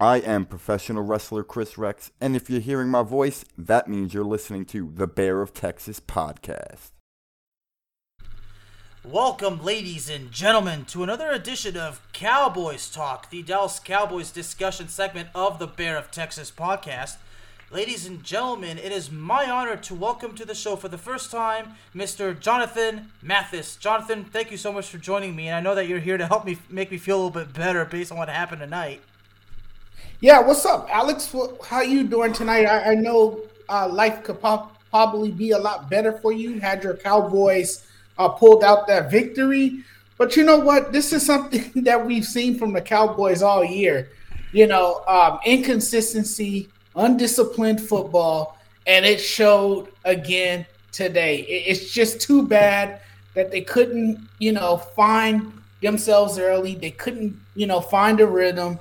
[0.00, 4.22] I am professional wrestler Chris Rex, and if you're hearing my voice, that means you're
[4.22, 6.92] listening to the Bear of Texas podcast.
[9.04, 15.30] Welcome, ladies and gentlemen, to another edition of Cowboys Talk, the Dallas Cowboys discussion segment
[15.34, 17.16] of the Bear of Texas podcast.
[17.72, 21.32] Ladies and gentlemen, it is my honor to welcome to the show for the first
[21.32, 22.38] time Mr.
[22.38, 23.74] Jonathan Mathis.
[23.74, 26.26] Jonathan, thank you so much for joining me, and I know that you're here to
[26.28, 29.02] help me make me feel a little bit better based on what happened tonight.
[30.20, 31.32] Yeah, what's up, Alex?
[31.64, 32.64] How you doing tonight?
[32.64, 36.58] I, I know uh, life could probably be a lot better for you.
[36.58, 37.86] Had your Cowboys
[38.18, 39.84] uh, pulled out that victory,
[40.16, 40.90] but you know what?
[40.90, 44.10] This is something that we've seen from the Cowboys all year.
[44.50, 51.42] You know, um, inconsistency, undisciplined football, and it showed again today.
[51.42, 53.02] It's just too bad
[53.34, 56.74] that they couldn't, you know, find themselves early.
[56.74, 58.80] They couldn't, you know, find a rhythm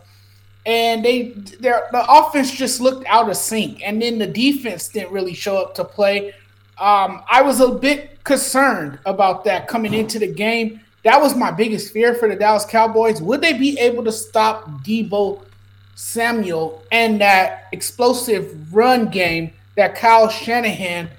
[0.68, 1.30] and they
[1.62, 5.58] their the offense just looked out of sync, and then the defense didn't really show
[5.58, 6.34] up to play.
[6.78, 10.82] Um, I was a bit concerned about that coming into the game.
[11.04, 13.22] That was my biggest fear for the Dallas Cowboys.
[13.22, 15.42] Would they be able to stop Deebo
[15.96, 21.10] Samuel and that explosive run game that Kyle Shanahan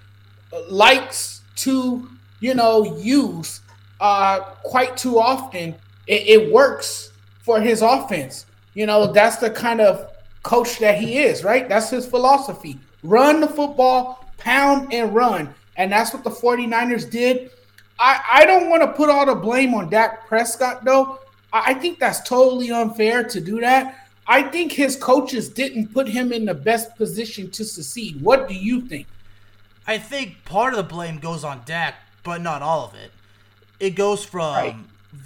[0.68, 2.06] likes to,
[2.40, 3.62] you know, use
[3.98, 5.74] uh, quite too often?
[6.06, 8.44] It, it works for his offense.
[8.74, 11.68] You know, that's the kind of coach that he is, right?
[11.68, 12.78] That's his philosophy.
[13.02, 15.54] Run the football, pound and run.
[15.76, 17.50] And that's what the 49ers did.
[17.98, 21.18] I, I don't want to put all the blame on Dak Prescott, though.
[21.52, 24.08] I, I think that's totally unfair to do that.
[24.26, 28.20] I think his coaches didn't put him in the best position to succeed.
[28.20, 29.06] What do you think?
[29.86, 33.10] I think part of the blame goes on Dak, but not all of it.
[33.80, 34.76] It goes from right.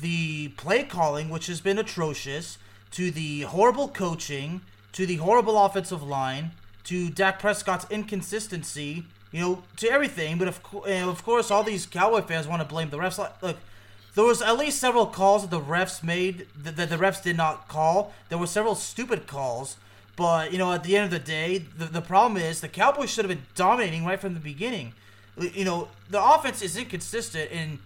[0.01, 2.59] the play calling, which has been atrocious,
[2.93, 4.63] to the horrible coaching,
[4.93, 6.53] to the horrible offensive line,
[6.85, 10.39] to Dak Prescott's inconsistency, you know, to everything.
[10.39, 13.19] But of, of course, all these Cowboy fans want to blame the refs.
[13.43, 13.57] Look,
[14.15, 17.37] there was at least several calls that the refs made that the, the refs did
[17.37, 18.13] not call.
[18.29, 19.77] There were several stupid calls.
[20.15, 23.11] But, you know, at the end of the day, the, the problem is the Cowboys
[23.11, 24.93] should have been dominating right from the beginning.
[25.39, 27.79] You know, the offense is inconsistent, and,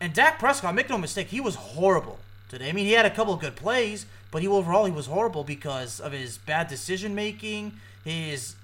[0.00, 2.18] and Dak Prescott, make no mistake, he was horrible
[2.48, 2.70] today.
[2.70, 5.44] I mean, he had a couple of good plays, but he overall he was horrible
[5.44, 7.72] because of his bad decision making,
[8.04, 8.54] his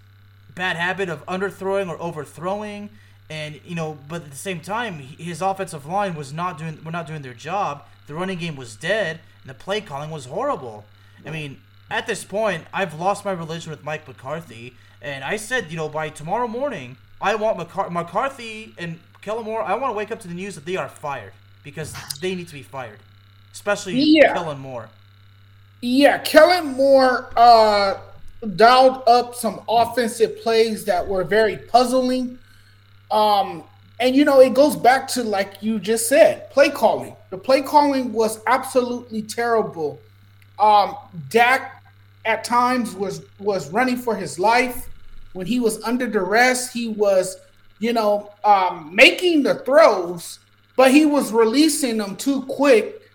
[0.54, 2.90] bad habit of underthrowing or overthrowing,
[3.28, 3.98] and you know.
[4.08, 7.34] But at the same time, his offensive line was not doing were not doing their
[7.34, 7.84] job.
[8.06, 10.84] The running game was dead, and the play calling was horrible.
[11.24, 11.60] I mean,
[11.90, 15.88] at this point, I've lost my religion with Mike McCarthy, and I said, you know,
[15.88, 19.62] by tomorrow morning, I want McCar- McCarthy and Kellen Moore.
[19.62, 21.32] I want to wake up to the news that they are fired
[21.64, 22.98] because they need to be fired,
[23.52, 24.32] especially yeah.
[24.34, 24.88] Kellen Moore.
[25.88, 28.00] Yeah, Kellen Moore uh,
[28.56, 32.40] dialed up some offensive plays that were very puzzling.
[33.12, 33.62] Um,
[34.00, 37.14] and you know, it goes back to like you just said, play calling.
[37.30, 40.00] The play calling was absolutely terrible.
[40.58, 40.96] Um,
[41.28, 41.84] Dak
[42.24, 44.88] at times was was running for his life.
[45.34, 47.36] When he was under duress, he was,
[47.78, 50.40] you know, um, making the throws,
[50.76, 53.05] but he was releasing them too quick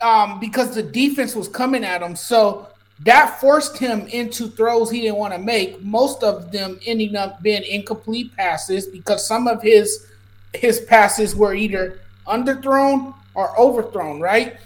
[0.00, 2.14] um, because the defense was coming at him.
[2.16, 2.68] So
[3.00, 5.82] that forced him into throws he didn't want to make.
[5.82, 10.06] Most of them ending up being incomplete passes because some of his
[10.54, 14.56] his passes were either underthrown or overthrown, right?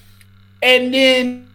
[0.63, 1.49] And then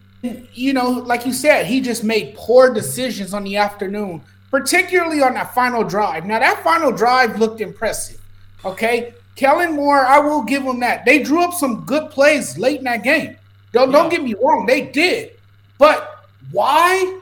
[0.52, 5.34] you know, like you said, he just made poor decisions on the afternoon, particularly on
[5.34, 6.26] that final drive.
[6.26, 8.20] Now that final drive looked impressive.
[8.64, 9.14] Okay.
[9.36, 11.04] Kellen Moore, I will give him that.
[11.04, 13.36] They drew up some good plays late in that game.
[13.72, 13.98] Don't, yeah.
[13.98, 15.32] don't get me wrong, they did.
[15.78, 17.20] But why,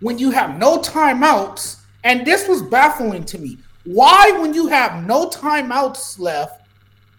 [0.00, 5.04] when you have no timeouts, and this was baffling to me, why, when you have
[5.04, 6.62] no timeouts left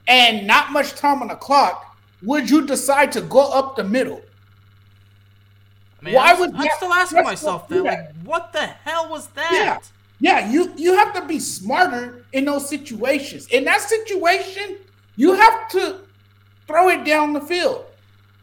[0.08, 4.22] and not much time on the clock, would you decide to go up the middle?
[6.02, 9.28] I mean, why I'm, would I'm still asking myself that, like, what the hell was
[9.29, 9.52] that?
[9.52, 9.79] Yeah.
[10.18, 13.47] Yeah, you you have to be smarter in those situations.
[13.47, 14.78] In that situation,
[15.18, 16.00] you have to
[16.68, 17.85] throw it down the field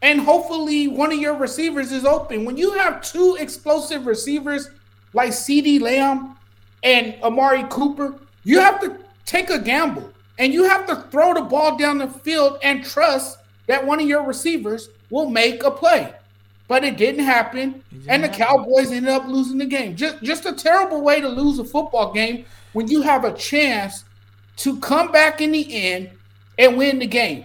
[0.02, 2.44] and hopefully one of your receivers is open.
[2.44, 4.68] When you have two explosive receivers
[5.14, 6.36] like CeeDee Lamb
[6.82, 11.42] and Amari Cooper, you have to take a gamble and you have to throw the
[11.42, 13.38] ball down the field and trust
[13.68, 16.12] that one of your receivers will make a play.
[16.66, 19.94] But it didn't happen, and the Cowboys ended up losing the game.
[19.94, 24.04] Just, just a terrible way to lose a football game when you have a chance
[24.58, 26.10] to come back in the end
[26.58, 27.44] and win the game.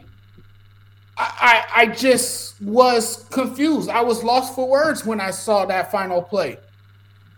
[1.18, 3.90] I, I I just was confused.
[3.90, 6.58] I was lost for words when I saw that final play.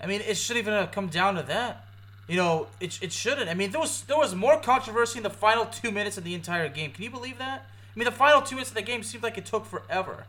[0.02, 1.86] I mean, it shouldn't even have come down to that.
[2.28, 3.50] You know, it, it shouldn't.
[3.50, 6.34] I mean, there was there was more controversy in the final two minutes of the
[6.36, 6.92] entire game.
[6.92, 7.66] Can you believe that?
[7.96, 10.26] I mean, the final two minutes of the game seemed like it took forever.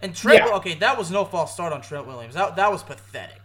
[0.00, 0.56] And Trent, Yeah.
[0.56, 2.34] okay, that was no false start on Trent Williams.
[2.34, 3.40] That that was pathetic.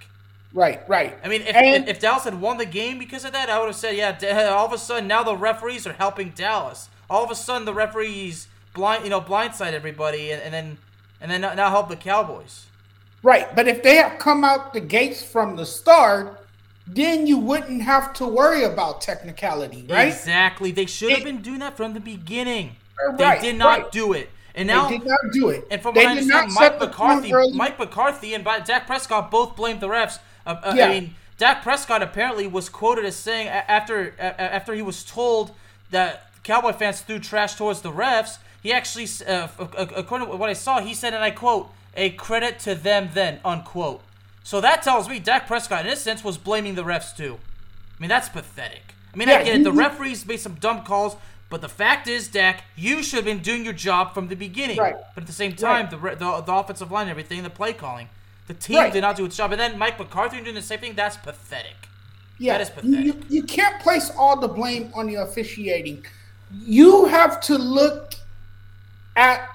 [0.54, 1.16] Right, right.
[1.24, 3.60] I mean, if, And- if, if Dallas had won the game because of that, I
[3.60, 4.18] would have said, yeah.
[4.52, 6.90] All of a sudden, now the referees are helping Dallas.
[7.10, 8.48] All of a sudden, the referees
[8.80, 10.78] blind, you know, blindside everybody, and, and then
[11.22, 12.66] and then now help the Cowboys.
[13.22, 16.48] Right, but if they have come out the gates from the start,
[16.88, 20.08] then you wouldn't have to worry about technicality, right?
[20.08, 20.72] Exactly.
[20.72, 22.78] They should have It- been doing that from the beginning.
[22.98, 23.92] Uh, They did not right.
[23.92, 25.68] do it, and now They did not do it.
[25.70, 27.58] And from they what I understand, Mike set the tone McCarthy.
[27.58, 30.20] Mike McCarthy, and Dak Prescott both blamed the refs.
[30.48, 30.86] Uh, uh, Yeah.
[30.86, 35.52] I mean, Dak Prescott apparently was quoted as saying after after he was told
[35.92, 40.54] that Cowboy fans threw trash towards the refs, he actually, uh, according to what I
[40.54, 44.02] saw, he said, and I quote, "A credit to them." Then unquote.
[44.44, 47.38] So that tells me Dak Prescott, in this sense, was blaming the refs too.
[47.98, 48.96] I mean, that's pathetic.
[49.14, 49.64] I mean, I get it.
[49.64, 51.16] The referees made some dumb calls,
[51.50, 54.78] but the fact is, Dak, you should have been doing your job from the beginning.
[54.78, 54.96] Right.
[55.16, 55.90] But at the same time, Right.
[55.92, 58.08] the, re- the the offensive line, everything, the play calling,
[58.48, 58.94] the team Right.
[58.94, 59.52] did not do its job.
[59.52, 60.94] And then Mike McCarthy doing the same thing.
[60.96, 61.76] That's pathetic.
[62.38, 63.06] Yeah, That is pathetic.
[63.06, 66.06] you, you can't place all the blame on the officiating.
[66.66, 68.14] You have to look
[69.20, 69.50] at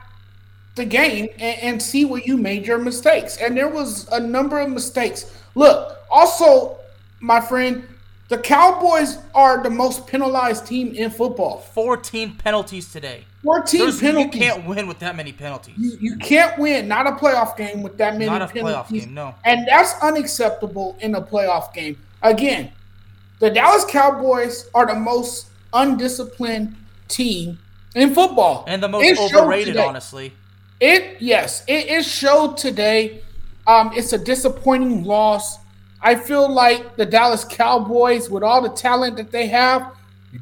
[0.75, 3.39] the game and, and see where you made your mistakes.
[3.39, 5.33] And there was a number of mistakes.
[5.55, 6.79] Look, also,
[7.21, 7.89] my friend,
[8.29, 11.59] the Cowboys are the most penalized team in football.
[11.73, 13.25] 14 penalties today.
[13.43, 15.75] 14 There's- you can't win with that many penalties.
[15.79, 18.53] You, you can't win, not a playoff game with that many Not a playoff
[18.87, 19.05] penalties.
[19.05, 19.35] game, no.
[19.45, 21.97] And that's unacceptable in a playoff game.
[22.23, 22.73] Again,
[23.39, 26.75] the Dallas Cowboys are the most undisciplined
[27.09, 27.59] team
[27.94, 28.64] in football.
[28.67, 30.32] And the most It overrated, honestly.
[30.81, 33.23] It yes, it, it showed today.
[33.67, 35.58] Um, it's a disappointing loss.
[36.02, 39.94] I feel like the Dallas Cowboys, with all the talent that they have,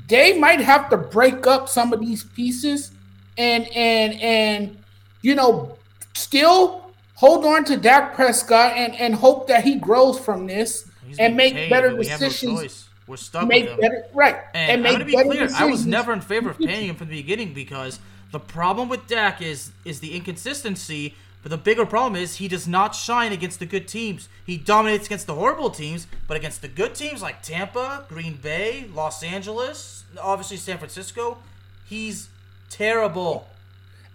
[0.08, 2.92] they might have to break up some of these pieces
[3.38, 4.76] and and and
[5.22, 5.76] you know
[6.14, 11.18] still hold on to Dak Prescott and and hope that he grows from this He's
[11.18, 12.88] and make paid, better decisions.
[13.12, 13.80] We're stuck make with him.
[13.80, 16.96] better right And, I'm gonna be clear, I was never in favor of paying him
[16.96, 17.98] from the beginning because
[18.30, 21.14] the problem with Dak is is the inconsistency.
[21.42, 24.30] But the bigger problem is he does not shine against the good teams.
[24.46, 28.86] He dominates against the horrible teams, but against the good teams like Tampa, Green Bay,
[28.94, 31.36] Los Angeles, obviously San Francisco,
[31.84, 32.30] he's
[32.70, 33.46] terrible.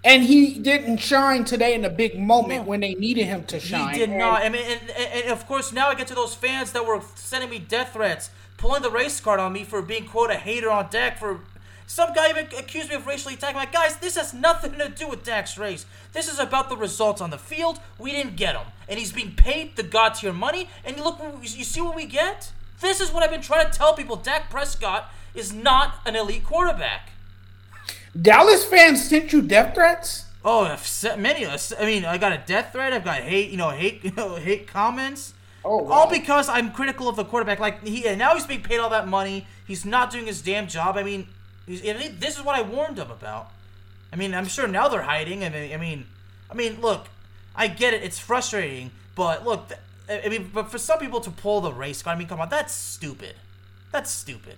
[0.04, 2.70] and he didn't shine today in a big moment No.
[2.70, 3.94] when they needed him to shine.
[3.94, 4.42] He did And- not.
[4.42, 7.02] I mean, and, and, and of course, now I get to those fans that were
[7.16, 10.70] sending me death threats, pulling the race card on me for being quote a hater
[10.70, 11.20] on Dak.
[11.20, 11.40] For
[11.86, 13.58] some guy even accused me of racially attacking.
[13.58, 15.86] Like, guys, this has nothing to do with Dak's race.
[16.14, 17.80] This is about the results on the field.
[17.98, 20.70] We didn't get him, and he's being paid the god tier money.
[20.84, 22.52] And you look, you see what we get.
[22.82, 24.18] This is what I've been trying to tell people.
[24.18, 27.12] Dak Prescott is not an elite quarterback.
[28.20, 30.26] Dallas fans sent you death threats.
[30.44, 30.78] Oh,
[31.18, 31.44] many.
[31.44, 31.74] of us.
[31.78, 32.94] I mean, I got a death threat.
[32.94, 35.34] I've got hate, you know, hate, you know, hate comments.
[35.68, 35.92] Oh, wow.
[35.92, 37.60] All because I'm critical of the quarterback.
[37.60, 39.46] Like he, and now he's being paid all that money.
[39.68, 40.96] He's not doing his damn job.
[40.96, 41.28] I mean,
[41.68, 43.52] this is what I warned him about.
[44.14, 45.44] I mean, I'm sure now they're hiding.
[45.44, 46.06] I mean, I mean,
[46.50, 47.08] I mean, look,
[47.54, 48.02] I get it.
[48.02, 52.02] It's frustrating, but look, th- I mean, but for some people to pull the race
[52.02, 53.36] card, I mean, come on, that's stupid.
[53.92, 54.56] That's stupid.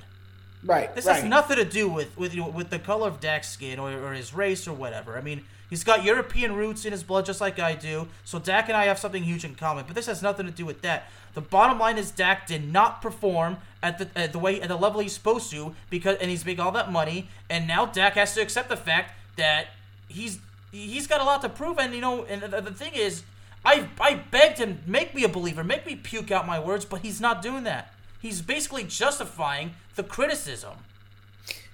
[0.64, 0.94] Right.
[0.94, 1.16] This right.
[1.16, 3.92] has nothing to do with with you know, with the color of Dak's skin or,
[3.92, 5.18] or his race or whatever.
[5.18, 8.08] I mean, he's got European roots in his blood just like I do.
[8.24, 9.86] So Dak and I have something huge in common.
[9.86, 11.08] But this has nothing to do with that.
[11.34, 14.76] The bottom line is Dak did not perform at the at the way at the
[14.76, 17.30] level he's supposed to because and he's making all that money.
[17.50, 19.68] And now Dak has to accept the fact that
[20.08, 20.40] he's
[20.72, 21.78] he's got a lot to prove.
[21.78, 23.24] And you know, and the, the thing is,
[23.64, 27.02] I I begged him make me a believer, make me puke out my words, but
[27.02, 27.94] he's not doing that.
[28.20, 30.74] He's basically justifying the criticism.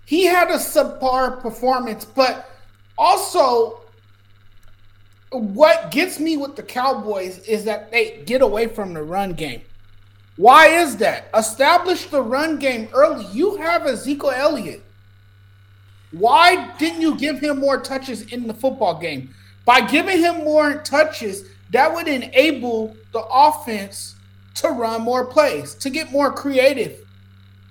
[0.05, 2.49] he had a subpar performance, but
[2.97, 3.81] also
[5.37, 9.61] what gets me with the Cowboys is that they get away from the run game.
[10.37, 11.29] Why is that?
[11.33, 13.25] Establish the run game early.
[13.31, 14.83] You have Ezekiel Elliott.
[16.11, 19.33] Why didn't you give him more touches in the football game?
[19.63, 24.15] By giving him more touches, that would enable the offense
[24.55, 27.04] to run more plays, to get more creative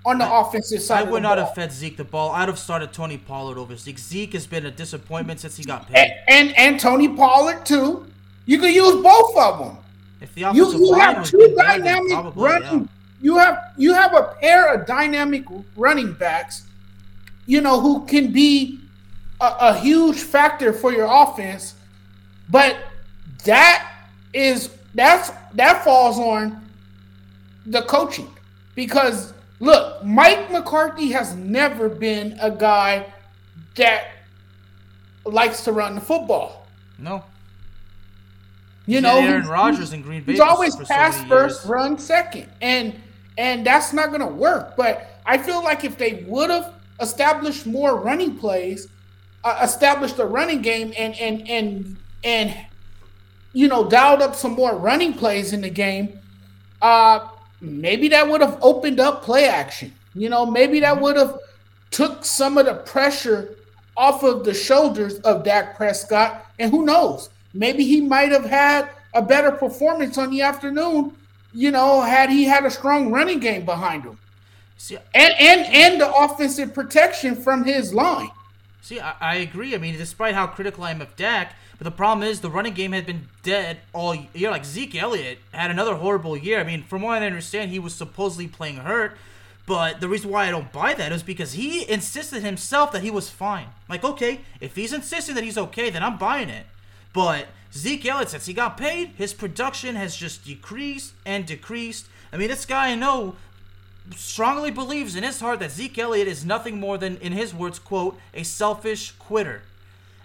[0.05, 1.07] on the offensive side.
[1.07, 1.45] I would not ball.
[1.45, 2.31] have fed Zeke the ball.
[2.31, 3.97] I'd have started Tony Pollard over Zeke.
[3.99, 6.13] Zeke has been a disappointment since he got paid.
[6.27, 8.05] and and Tony Pollard too.
[8.45, 9.77] You could use both of them.
[10.21, 12.79] If the You offensive you have two been better, then dynamic probably, running.
[12.81, 12.87] yeah.
[13.21, 15.45] You have you have a pair of dynamic
[15.75, 16.63] running backs.
[17.47, 18.79] You know who can be
[19.41, 21.75] a, a huge factor for your offense,
[22.49, 22.77] but
[23.45, 23.91] that
[24.33, 26.61] is that's that falls on
[27.65, 28.29] the coaching
[28.75, 33.05] because look, Mike McCarthy has never been a guy
[33.75, 34.07] that
[35.25, 36.67] likes to run the football.
[36.97, 37.23] No.
[38.87, 40.33] You know, Aaron Rodgers in Green Bay.
[40.33, 42.93] He's always pass so first, run second, and
[43.37, 44.75] and that's not going to work.
[44.77, 48.87] But I feel like if they would have established more running plays,
[49.43, 52.55] uh, established a running game, and and and and
[53.53, 56.19] you know dialed up some more running plays in the game,
[56.79, 57.27] uh,
[57.65, 59.93] maybe that would have opened up play action.
[60.13, 61.37] You know, maybe that would have
[61.91, 63.55] took some of the pressure
[63.97, 68.89] off of the shoulders of Dak Prescott, and who knows, maybe he might have had
[69.13, 71.15] a better performance on the afternoon.
[71.53, 74.19] You know, had he had a strong running game behind him.
[75.13, 78.29] And and and the offensive protection from his line.
[78.85, 79.73] See, I, I, agree.
[79.73, 82.75] I mean, despite how critical I am of Dak, but the problem is the running
[82.75, 84.51] game had been dead all year.
[84.51, 86.59] Like Zeke Elliott had another horrible year.
[86.59, 89.17] I mean, from what I understand, he was supposedly playing hurt.
[89.65, 93.09] But the reason why I don't buy that is because he insisted himself that he
[93.09, 93.69] was fine.
[93.89, 96.67] Like, okay, if he's insisting that he's okay, then I'm buying it.
[97.11, 102.05] But Zeke Elliott, since he got paid, his production has just decreased and decreased.
[102.31, 103.35] I mean, this guy I know
[104.15, 107.79] strongly believes in his heart that Zeke Elliott is nothing more than, in his words,
[107.79, 109.63] quote, a selfish quitter.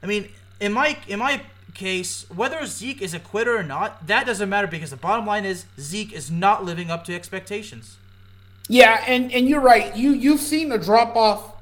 [0.03, 0.29] I mean,
[0.61, 1.43] in my in my
[1.75, 5.45] case, whether Zeke is a quitter or not, that doesn't matter because the bottom line
[5.45, 7.97] is Zeke is not living up to expectations.
[8.69, 9.97] Yeah, and, and you're right.
[9.97, 11.55] You you've seen a drop off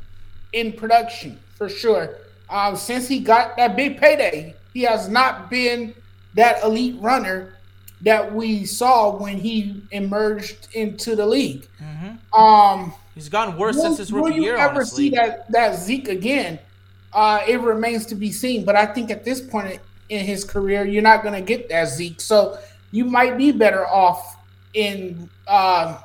[0.52, 2.16] in production for sure.
[2.50, 5.94] Um, since he got that big payday, he has not been
[6.34, 7.57] that elite runner
[8.02, 11.66] that we saw when he emerged into the league.
[11.82, 12.40] Mm-hmm.
[12.40, 14.52] Um, He's gotten worse will, since his rookie year.
[14.52, 15.10] Will you ever honestly.
[15.10, 16.58] see that that Zeke again?
[17.12, 18.64] Uh, it remains to be seen.
[18.64, 21.88] But I think at this point in his career, you're not going to get that
[21.88, 22.20] Zeke.
[22.20, 22.58] So
[22.92, 24.36] you might be better off
[24.74, 25.98] in, uh,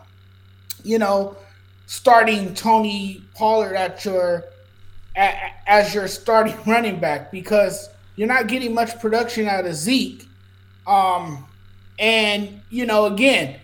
[0.83, 1.37] you know,
[1.85, 4.45] starting Tony Pollard at your
[5.15, 10.27] as your starting running back because you're not getting much production out of Zeke.
[10.87, 11.45] Um,
[11.99, 13.59] and you know, again,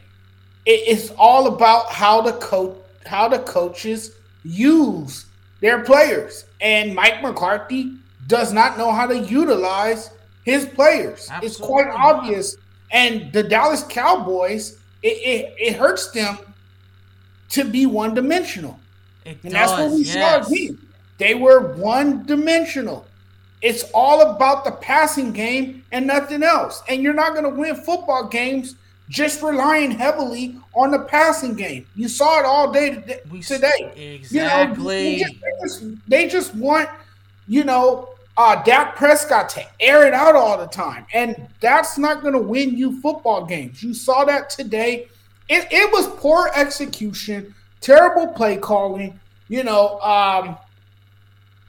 [0.65, 5.25] it, it's all about how the coach how the coaches use
[5.61, 6.45] their players.
[6.61, 7.95] And Mike McCarthy
[8.27, 10.11] does not know how to utilize
[10.43, 11.27] his players.
[11.29, 11.47] Absolutely.
[11.47, 12.55] It's quite obvious.
[12.91, 16.37] And the Dallas Cowboys, it, it, it hurts them
[17.49, 18.79] to be one dimensional.
[19.25, 20.47] and does, that's what we yes.
[20.47, 20.77] saw again.
[21.17, 23.05] They were one dimensional.
[23.61, 26.81] It's all about the passing game and nothing else.
[26.87, 28.75] And you're not going to win football games
[29.09, 31.85] just relying heavily on the passing game.
[31.95, 34.15] You saw it all day today.
[34.21, 35.17] Exactly.
[35.17, 36.89] You know, they, just, they just want,
[37.47, 41.05] you know, uh, Dak Prescott to air it out all the time.
[41.13, 43.83] And that's not going to win you football games.
[43.83, 45.09] You saw that today.
[45.49, 50.55] It, it was poor execution, terrible play calling, you know, um,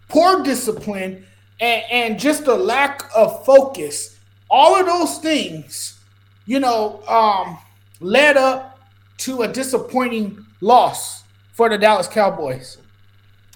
[0.08, 1.26] poor discipline
[1.60, 4.18] and, and just a lack of focus.
[4.50, 5.98] All of those things,
[6.46, 7.58] you know, um,
[8.00, 8.80] led up
[9.18, 12.78] to a disappointing loss for the Dallas Cowboys.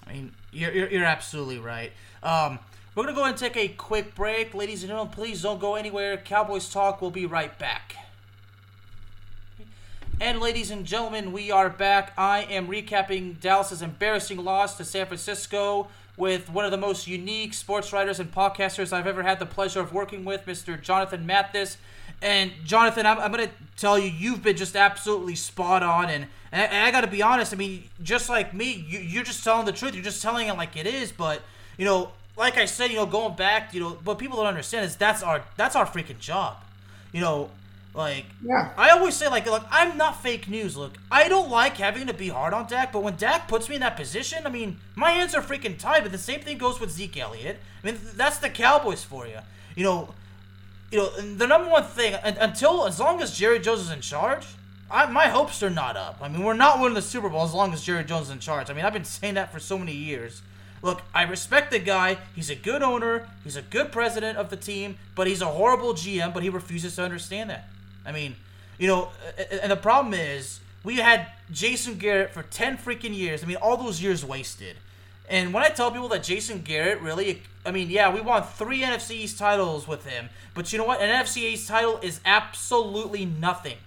[0.07, 1.91] I mean, you're, you're, you're absolutely right.
[2.23, 2.59] Um,
[2.93, 4.53] we're going to go and take a quick break.
[4.53, 6.15] Ladies and gentlemen, please don't go anywhere.
[6.17, 7.95] Cowboys Talk will be right back.
[10.21, 12.13] And ladies and gentlemen, we are back.
[12.17, 17.53] I am recapping Dallas's embarrassing loss to San Francisco with one of the most unique
[17.53, 20.81] sports writers and podcasters I've ever had the pleasure of working with, Mr.
[20.81, 21.75] Jonathan Mathis.
[22.21, 26.09] And Jonathan, I'm, I'm going to tell you, you've been just absolutely spot on.
[26.09, 29.25] And, and I, I got to be honest, I mean, just like me, you, you're
[29.25, 29.95] just telling the truth.
[29.95, 31.11] You're just telling it like it is.
[31.11, 31.41] But,
[31.77, 34.85] you know, like I said, you know, going back, you know, what people don't understand
[34.85, 36.55] is that's our that's our freaking job.
[37.11, 37.49] You know,
[37.95, 38.71] like, yeah.
[38.77, 40.75] I always say, like, look, I'm not fake news.
[40.75, 43.75] Look, I don't like having to be hard on Dak, but when Dak puts me
[43.75, 46.03] in that position, I mean, my hands are freaking tied.
[46.03, 47.57] But the same thing goes with Zeke Elliott.
[47.81, 49.39] I mean, that's the Cowboys for you.
[49.77, 50.13] You know,
[50.91, 54.45] you know, the number one thing until as long as Jerry Jones is in charge,
[54.91, 56.19] I, my hopes are not up.
[56.21, 58.39] I mean, we're not winning the Super Bowl as long as Jerry Jones is in
[58.39, 58.69] charge.
[58.69, 60.41] I mean, I've been saying that for so many years.
[60.81, 62.17] Look, I respect the guy.
[62.35, 63.27] He's a good owner.
[63.43, 66.33] He's a good president of the team, but he's a horrible GM.
[66.33, 67.69] But he refuses to understand that.
[68.05, 68.35] I mean,
[68.77, 69.09] you know,
[69.61, 73.43] and the problem is we had Jason Garrett for 10 freaking years.
[73.43, 74.77] I mean, all those years wasted.
[75.27, 78.81] And when I tell people that Jason Garrett really, I mean, yeah, we won three
[78.81, 80.29] NFC East titles with him.
[80.53, 81.01] But you know what?
[81.01, 83.77] An NFC East title is absolutely nothing.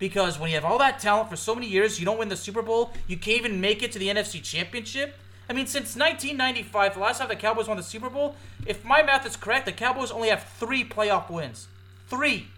[0.00, 2.36] Because when you have all that talent for so many years, you don't win the
[2.36, 5.14] Super Bowl, you can't even make it to the NFC Championship.
[5.48, 8.34] I mean, since 1995, the last time the Cowboys won the Super Bowl,
[8.66, 11.68] if my math is correct, the Cowboys only have three playoff wins.
[12.08, 12.48] Three.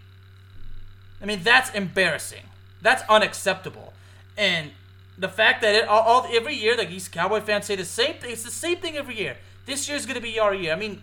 [1.21, 2.43] I mean, that's embarrassing.
[2.81, 3.93] That's unacceptable.
[4.37, 4.71] And
[5.17, 8.15] the fact that it all, all every year, like these Cowboy fans say the same
[8.15, 8.31] thing.
[8.31, 9.37] It's the same thing every year.
[9.65, 10.73] This year's gonna be our year.
[10.73, 11.01] I mean,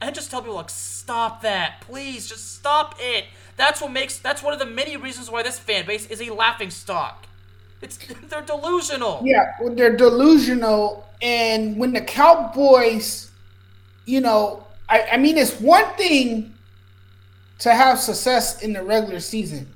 [0.00, 3.26] I just tell people like, stop that, please, just stop it.
[3.56, 4.18] That's what makes.
[4.18, 7.26] That's one of the many reasons why this fan base is a laughing stock.
[7.82, 9.20] It's they're delusional.
[9.24, 13.30] Yeah, well, they're delusional, and when the Cowboys,
[14.06, 16.54] you know, I, I mean, it's one thing
[17.60, 19.68] to have success in the regular season.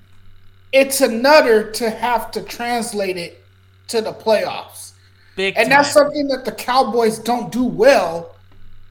[0.72, 3.44] It's another to have to translate it
[3.88, 4.92] to the playoffs.
[5.36, 8.34] Big and that's something that the Cowboys don't do well.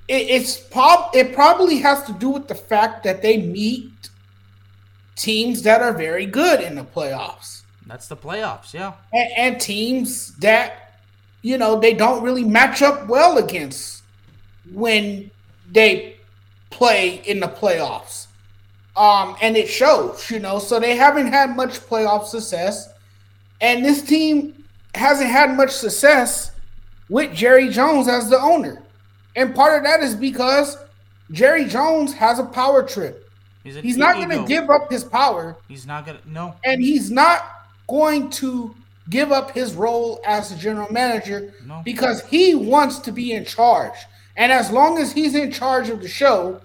[0.08, 3.92] It, it's prob it probably has to do with the fact that they meet
[5.16, 8.94] teams that are very good in the playoffs That's the playoffs, yeah.
[9.14, 11.00] and, and teams that
[11.42, 14.04] you know they don't really match up well against
[14.74, 15.32] when
[15.72, 16.18] they
[16.70, 18.28] play in the playoffs.
[18.96, 22.90] Um, and it shows, you know, so they haven't had much playoff success,
[23.60, 26.52] and this team hasn't had much success
[27.10, 28.84] with Jerry Jones as the owner.
[29.36, 30.78] And part of that is because
[31.32, 33.28] Jerry Jones has a power trip.
[33.64, 36.20] He's, He's not going to give up his power He's not gonna.
[36.26, 36.54] No.
[36.66, 37.46] and he's not
[37.88, 38.76] going to
[39.10, 41.82] give up his role as the general manager No.
[41.84, 43.94] because he wants to be in charge.
[44.36, 46.62] And as long as he's in charge of the show,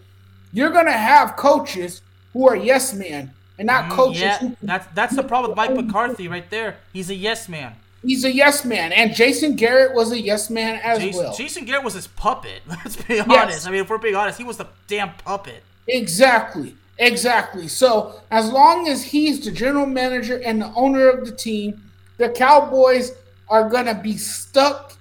[0.52, 4.56] you're going to have coaches who are yes men and not coaches Mm, Yeah, who
[4.62, 6.76] that's that's the problem with Mike McCarthy right there.
[6.92, 7.74] He's a yes man.
[8.02, 8.92] he's a yes man.
[8.92, 11.34] And Jason Garrett was a yes man as Jason, well.
[11.34, 12.62] Jason Garrett was his puppet.
[12.68, 13.66] Let's be honest.
[13.66, 15.62] I mean, if we're being honest, he was the damn puppet.
[15.88, 16.74] Exactly.
[16.98, 17.68] Exactly.
[17.68, 21.82] So as long as he's the general manager and the owner of the team,
[22.18, 23.12] the Cowboys
[23.48, 24.94] are gonna be stuck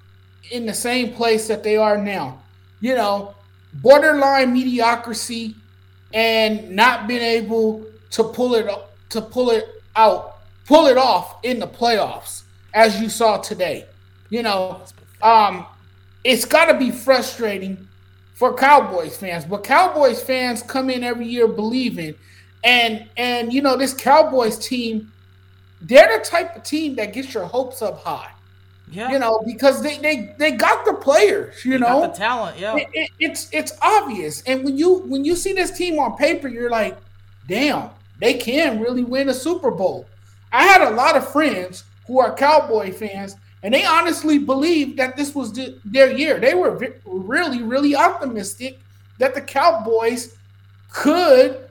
[0.52, 2.40] in the same place that they are now.
[2.80, 3.36] You know,
[3.74, 5.56] borderline mediocrity
[6.14, 8.68] and not being able to pull it
[9.10, 13.86] to pull it out, pull it off in the playoffs, as you saw today.
[14.30, 14.82] You know,
[15.22, 15.66] um,
[16.24, 17.88] it's got to be frustrating
[18.34, 22.16] for Cowboys fans, but Cowboys fans come in every year believing,
[22.64, 25.12] and and you know this Cowboys team,
[25.82, 28.32] they're the type of team that gets your hopes up high.
[28.90, 29.12] Yeah.
[29.12, 31.64] You know because they they they got the players.
[31.66, 32.58] You He know got the talent.
[32.60, 32.76] Yeah.
[32.78, 36.48] it, it- it's it's obvious, and when you when you see this team on paper,
[36.48, 36.98] you're like,
[37.48, 40.06] damn, they can really win a Super Bowl.
[40.54, 45.18] I had a lot of friends who are Cowboy fans, and they honestly believed that
[45.18, 46.40] this was the, their year.
[46.40, 48.80] They were ve- really really optimistic
[49.20, 50.36] that the Cowboys
[50.94, 51.68] could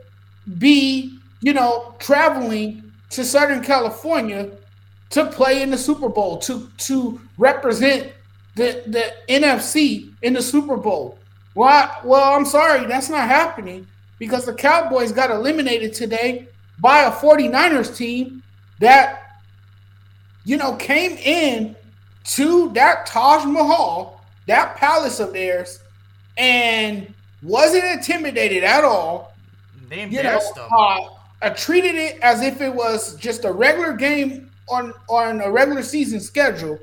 [0.59, 4.51] be, you know, traveling to Southern California
[5.11, 8.13] to play in the Super Bowl to to represent
[8.55, 11.19] the the NFC in the Super Bowl.
[11.55, 13.87] Well, I- well, I'm sorry, that's not happening
[14.19, 16.49] because the Cowboys got eliminated today
[16.81, 18.43] by a 49ers team
[18.81, 19.23] that
[20.45, 21.75] you know came in
[22.25, 25.81] to that Taj Mahal, that palace of theirs
[26.37, 29.33] and wasn't intimidated at all
[29.89, 30.69] They you know, embarrassed them.
[30.77, 30.99] uh,
[31.43, 35.83] uh, treated it as if it was just a regular game on on a regular
[35.83, 36.79] season schedule,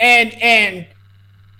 [0.00, 0.86] and and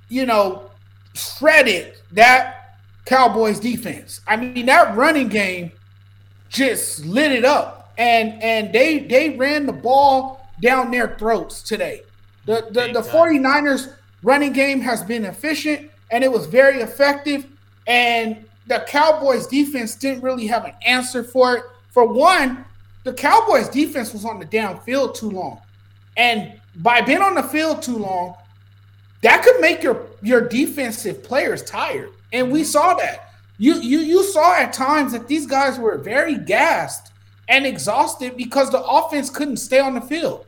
[0.09, 0.71] you know
[1.15, 4.21] shredded that Cowboys defense.
[4.27, 5.73] I mean that running game
[6.49, 12.03] just lit it up, and and they they ran the ball down their throats today.
[12.47, 17.47] The the, the 49ers running game has been efficient and it was very effective.
[17.89, 21.65] And the Cowboys defense didn't really have an answer for it.
[21.91, 22.65] For one,
[23.05, 25.61] the Cowboys defense was on the downfield too long.
[26.17, 28.35] And by being on the field too long,
[29.23, 32.11] that could make your your defensive players tired.
[32.33, 33.33] And we saw that.
[33.59, 37.13] You you you saw at times that these guys were very gassed
[37.49, 40.47] and exhausted because the offense couldn't stay on the field.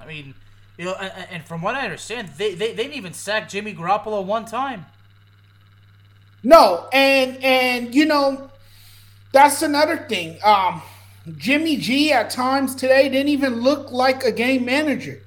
[0.00, 0.34] I mean,
[0.76, 4.24] you know, and, from what I understand, they, they, they didn't even sack Jimmy Garoppolo
[4.24, 4.84] one time.
[6.42, 8.50] No, and and you know,
[9.32, 10.38] that's another thing.
[10.44, 10.82] Um,
[11.36, 15.20] Jimmy G at times today didn't even look like a game manager.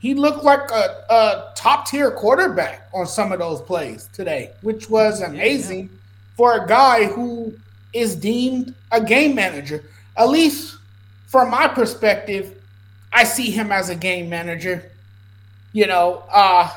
[0.00, 4.90] He looked like a, a top tier quarterback on some of those plays today, which
[4.90, 5.88] was amazing
[6.36, 7.54] for a guy who
[7.92, 9.82] is deemed a game manager.
[10.16, 10.76] At least
[11.26, 12.60] from my perspective,
[13.12, 14.90] I see him as a game manager.
[15.72, 16.70] You know, uh,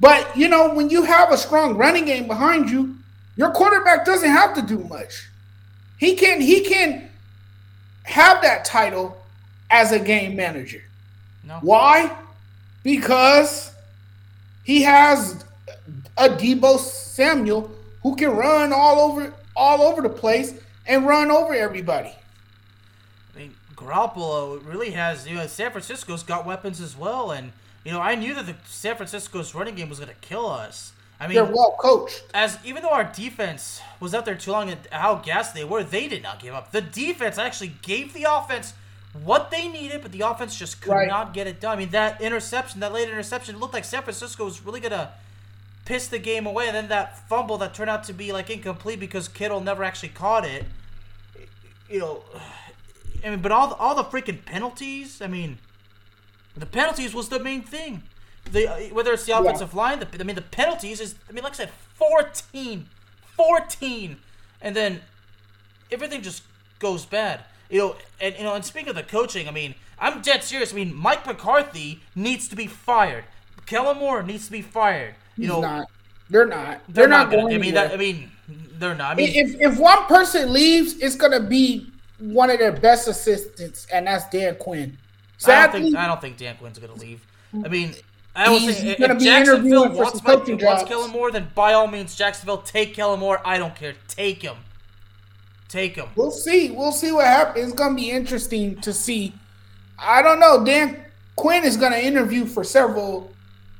[0.00, 2.96] but you know, when you have a strong running game behind you,
[3.36, 5.28] your quarterback doesn't have to do much.
[5.98, 7.08] He can he can
[8.04, 9.16] have that title
[9.70, 10.82] as a game manager.
[11.44, 11.58] No.
[11.60, 12.16] Why?
[12.86, 13.72] because
[14.62, 15.44] he has
[16.16, 17.68] a Deebo Samuel
[18.04, 20.54] who can run all over all over the place
[20.86, 22.14] and run over everybody.
[23.34, 27.50] I mean, Garoppolo really has, you know, San Francisco's got weapons as well, and
[27.84, 30.92] you know, I knew that the San Francisco's running game was going to kill us.
[31.18, 32.24] I mean, they're well coached.
[32.34, 35.82] As even though our defense was out there too long and how gassed they were,
[35.82, 36.72] they did not give up.
[36.72, 38.74] The defense actually gave the offense
[39.24, 41.08] what they needed, but the offense just could right.
[41.08, 41.72] not get it done.
[41.72, 45.12] I mean, that interception, that late interception, looked like San Francisco was really gonna
[45.86, 49.00] piss the game away, and then that fumble that turned out to be like incomplete
[49.00, 50.64] because Kittle never actually caught it.
[51.88, 52.22] You know,
[53.24, 55.22] I mean, but all the, all the freaking penalties.
[55.22, 55.58] I mean,
[56.54, 58.02] the penalties was the main thing.
[58.50, 59.78] The whether it's the offensive yeah.
[59.78, 61.14] line, the, I mean, the penalties is.
[61.28, 62.86] I mean, like I said, 14,
[63.36, 64.16] 14,
[64.62, 65.00] and then
[65.90, 66.42] everything just
[66.78, 67.44] goes bad.
[67.70, 70.72] You know, and you know, and speaking of the coaching, I mean, I'm dead serious.
[70.72, 73.24] I mean, Mike McCarthy needs to be fired.
[73.66, 75.14] Kellen Moore needs to be fired.
[75.36, 75.88] You He's know, not.
[76.30, 76.80] They're not.
[76.88, 77.54] They're, they're not, not going.
[77.54, 79.12] I mean, that, I mean, they're not.
[79.12, 83.86] I mean, if if one person leaves, it's gonna be one of their best assistants,
[83.92, 84.96] and that's Dan Quinn.
[85.38, 87.24] Sadly, I don't think I don't think Dan Quinn's gonna leave.
[87.64, 87.94] I mean,
[88.36, 92.58] I will say if Jacksonville wants, Mike, wants Kellen Moore, then by all means, Jacksonville
[92.58, 93.40] take Kellen Moore.
[93.44, 93.94] I don't care.
[94.08, 94.56] Take him.
[95.68, 96.08] Take him.
[96.14, 96.70] We'll see.
[96.70, 97.68] We'll see what happens.
[97.68, 99.32] It's gonna be interesting to see.
[99.98, 100.64] I don't know.
[100.64, 101.02] Dan
[101.36, 103.32] Quinn is gonna interview for several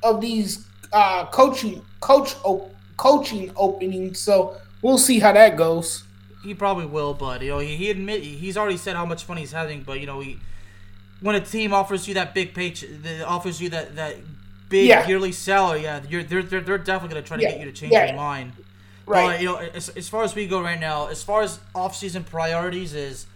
[0.03, 6.05] of these uh, coaching coach op- coaching openings, so we'll see how that goes.
[6.42, 9.37] He probably will, but you know he, he admit he's already said how much fun
[9.37, 9.83] he's having.
[9.83, 10.38] But you know he
[11.21, 12.85] when a team offers you that big page,
[13.27, 14.16] offers you that that
[14.68, 15.07] big yeah.
[15.07, 17.50] yearly salary, yeah, they're they're they're definitely gonna try to yeah.
[17.50, 18.07] get you to change yeah.
[18.07, 18.52] your mind.
[19.07, 19.37] Right.
[19.37, 22.26] But, you know, as, as far as we go right now, as far as offseason
[22.26, 23.26] priorities is,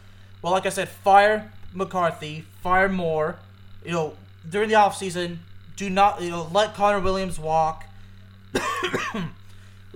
[0.42, 3.38] well, like I said, fire McCarthy, fire Moore.
[3.84, 4.16] You know,
[4.48, 5.38] during the offseason,
[5.76, 7.84] do not, you know, let Connor Williams walk.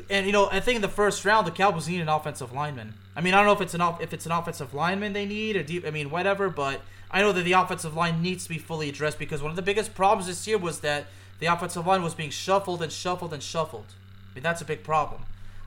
[0.08, 2.94] and you know, I think in the first round, the Cowboys need an offensive lineman.
[3.16, 5.26] I mean, I don't know if it's an off, if it's an offensive lineman they
[5.26, 5.84] need or deep.
[5.86, 6.48] I mean, whatever.
[6.48, 9.56] But I know that the offensive line needs to be fully addressed because one of
[9.56, 11.06] the biggest problems this year was that
[11.38, 13.86] the offensive line was being shuffled and shuffled and shuffled.
[14.30, 15.22] I mean, that's a big problem.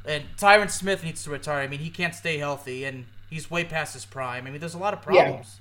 [0.05, 1.61] And Tyron Smith needs to retire.
[1.61, 4.47] I mean, he can't stay healthy, and he's way past his prime.
[4.47, 5.59] I mean, there's a lot of problems.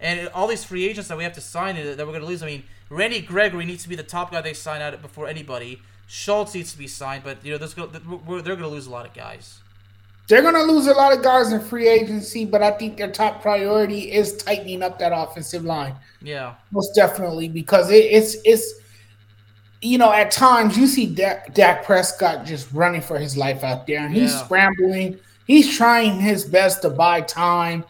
[0.00, 0.10] Yeah.
[0.10, 2.42] And all these free agents that we have to sign that we're going to lose.
[2.42, 5.80] I mean, Randy Gregory needs to be the top guy they sign out before anybody.
[6.08, 9.06] Schultz needs to be signed, but you know, there's, they're going to lose a lot
[9.06, 9.60] of guys.
[10.28, 13.10] They're going to lose a lot of guys in free agency, but I think their
[13.10, 15.94] top priority is tightening up that offensive line.
[16.20, 18.74] Yeah, most definitely because it, it's it's
[19.82, 23.86] you know, at times you see Dak, Dak, Prescott just running for his life out
[23.86, 24.44] there, and he's yeah.
[24.44, 25.18] scrambling.
[25.46, 27.84] He's trying his best to buy time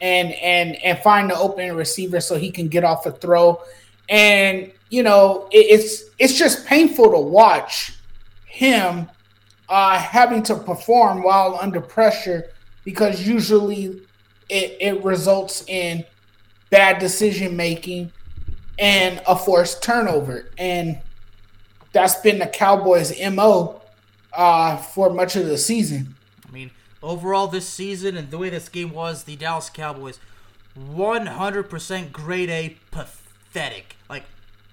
[0.00, 3.62] and and and find the open receiver so he can get off a throw.
[4.08, 7.92] And you know, it, it's it's just painful to watch
[8.46, 9.08] him
[9.68, 12.50] uh, having to perform while under pressure
[12.84, 14.00] because usually
[14.48, 16.04] it, it results in
[16.70, 18.12] bad decision making
[18.78, 20.46] and a forced turnover.
[20.58, 20.98] And
[21.94, 23.80] that's been the Cowboys' mo
[24.34, 26.16] uh, for much of the season.
[26.46, 26.70] I mean,
[27.02, 30.18] overall this season and the way this game was, the Dallas Cowboys,
[30.78, 34.24] 100% grade A, pathetic, like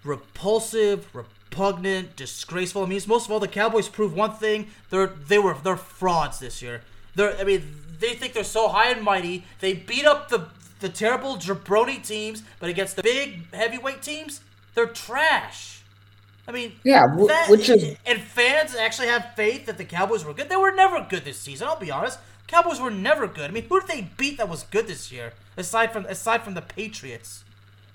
[0.04, 2.84] repulsive, repugnant, disgraceful.
[2.84, 6.40] I mean, most of all, the Cowboys proved one thing: they're they were they're frauds
[6.40, 6.82] this year.
[7.14, 9.46] They're I mean, they think they're so high and mighty.
[9.60, 10.48] They beat up the
[10.80, 14.42] the terrible jabroni teams, but against the big heavyweight teams,
[14.74, 15.81] they're trash.
[16.52, 20.34] I mean, yeah, that, which is and fans actually have faith that the Cowboys were
[20.34, 20.50] good.
[20.50, 21.68] They were never good this season.
[21.68, 22.20] I'll be honest.
[22.48, 23.50] Cowboys were never good.
[23.50, 25.32] I mean, who did they beat that was good this year?
[25.56, 27.46] Aside from aside from the Patriots,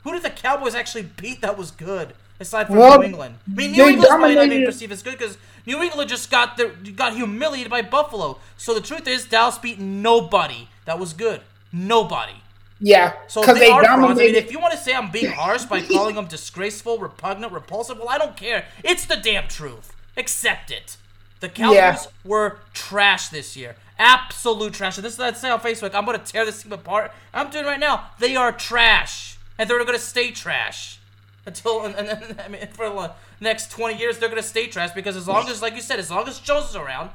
[0.04, 2.14] who did the Cowboys actually beat that was good?
[2.40, 5.18] Aside from well, New England, I mean, New England might not be perceived as good
[5.18, 8.38] because New England just got their, got humiliated by Buffalo.
[8.56, 11.42] So the truth is, Dallas beat nobody that was good.
[11.72, 12.34] Nobody.
[12.78, 13.84] Yeah, so they, they are.
[13.84, 17.52] I mean, if you want to say I'm being harsh by calling them disgraceful, repugnant,
[17.52, 18.66] repulsive, well, I don't care.
[18.84, 19.94] It's the damn truth.
[20.16, 20.98] Accept it.
[21.40, 22.04] The Cowboys yeah.
[22.24, 23.76] were trash this year.
[23.98, 24.98] Absolute trash.
[24.98, 25.94] And this is what I say on Facebook.
[25.94, 27.12] I'm going to tear this team apart.
[27.32, 28.10] I'm doing right now.
[28.18, 29.38] They are trash.
[29.58, 30.98] And they're going to stay trash.
[31.46, 34.66] Until, and, and, and, I mean, for the next 20 years, they're going to stay
[34.66, 37.10] trash because as long as, like you said, as long as Jones is around,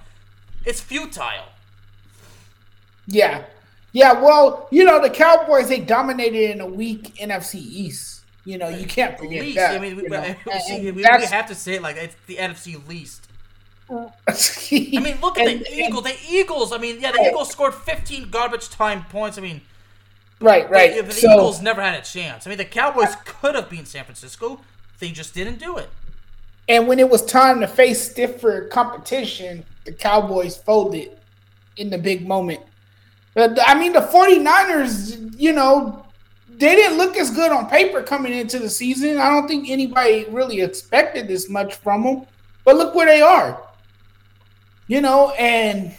[0.65, 1.49] it's futile.
[3.07, 3.43] Yeah.
[3.93, 8.21] Yeah, well, you know, the Cowboys they dominated in a weak NFC East.
[8.45, 9.57] You know, you can't forget least.
[9.57, 9.75] that.
[9.75, 10.03] I mean, we,
[10.81, 13.27] we, we, have to say it like it's the NFC least.
[13.91, 13.99] I
[14.71, 16.03] mean, look at and, the Eagles.
[16.03, 16.71] The Eagles.
[16.71, 17.27] I mean, yeah, the right.
[17.27, 19.37] Eagles scored 15 garbage time points.
[19.37, 19.61] I mean,
[20.39, 20.95] right, right.
[20.95, 22.47] The, the so, Eagles never had a chance.
[22.47, 24.61] I mean, the Cowboys could have beaten San Francisco.
[24.99, 25.89] they just didn't do it.
[26.69, 31.17] And when it was time to face stiffer competition, the Cowboys folded
[31.75, 32.61] in the big moment.
[33.33, 36.05] But I mean, the 49ers, you know,
[36.49, 39.17] they didn't look as good on paper coming into the season.
[39.17, 42.25] I don't think anybody really expected this much from them.
[42.63, 43.61] But look where they are.
[44.87, 45.95] You know, and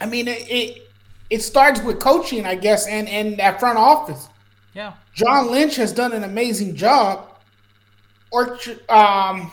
[0.00, 0.90] I mean, it, it,
[1.30, 4.28] it starts with coaching, I guess, and, and that front office.
[4.74, 4.92] Yeah.
[5.14, 7.30] John Lynch has done an amazing job.
[8.30, 9.50] Or um,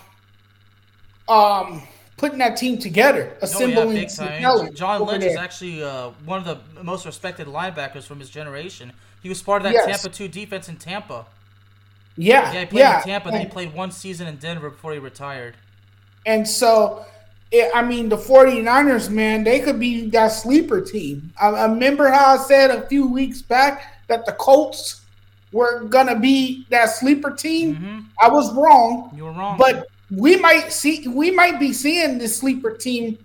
[1.30, 1.82] um,
[2.18, 4.76] putting that team together, assembling oh, yeah, talent.
[4.76, 5.32] John Lynch there.
[5.32, 8.92] is actually uh, one of the most respected linebackers from his generation.
[9.22, 10.02] He was part of that yes.
[10.02, 11.26] Tampa 2 defense in Tampa.
[12.18, 12.54] Yeah.
[12.54, 12.98] Yeah, he played yeah.
[12.98, 15.56] in Tampa, and, then he played one season in Denver before he retired.
[16.26, 17.06] And so,
[17.52, 21.34] it, I mean, the 49ers, man, they could be that sleeper team.
[21.42, 25.02] I, I remember how I said a few weeks back that the Colts
[25.52, 27.76] were going to be that sleeper team.
[27.76, 28.00] Mm-hmm.
[28.22, 29.12] I was wrong.
[29.16, 29.58] You were wrong.
[29.58, 33.18] But we might see we might be seeing this sleeper team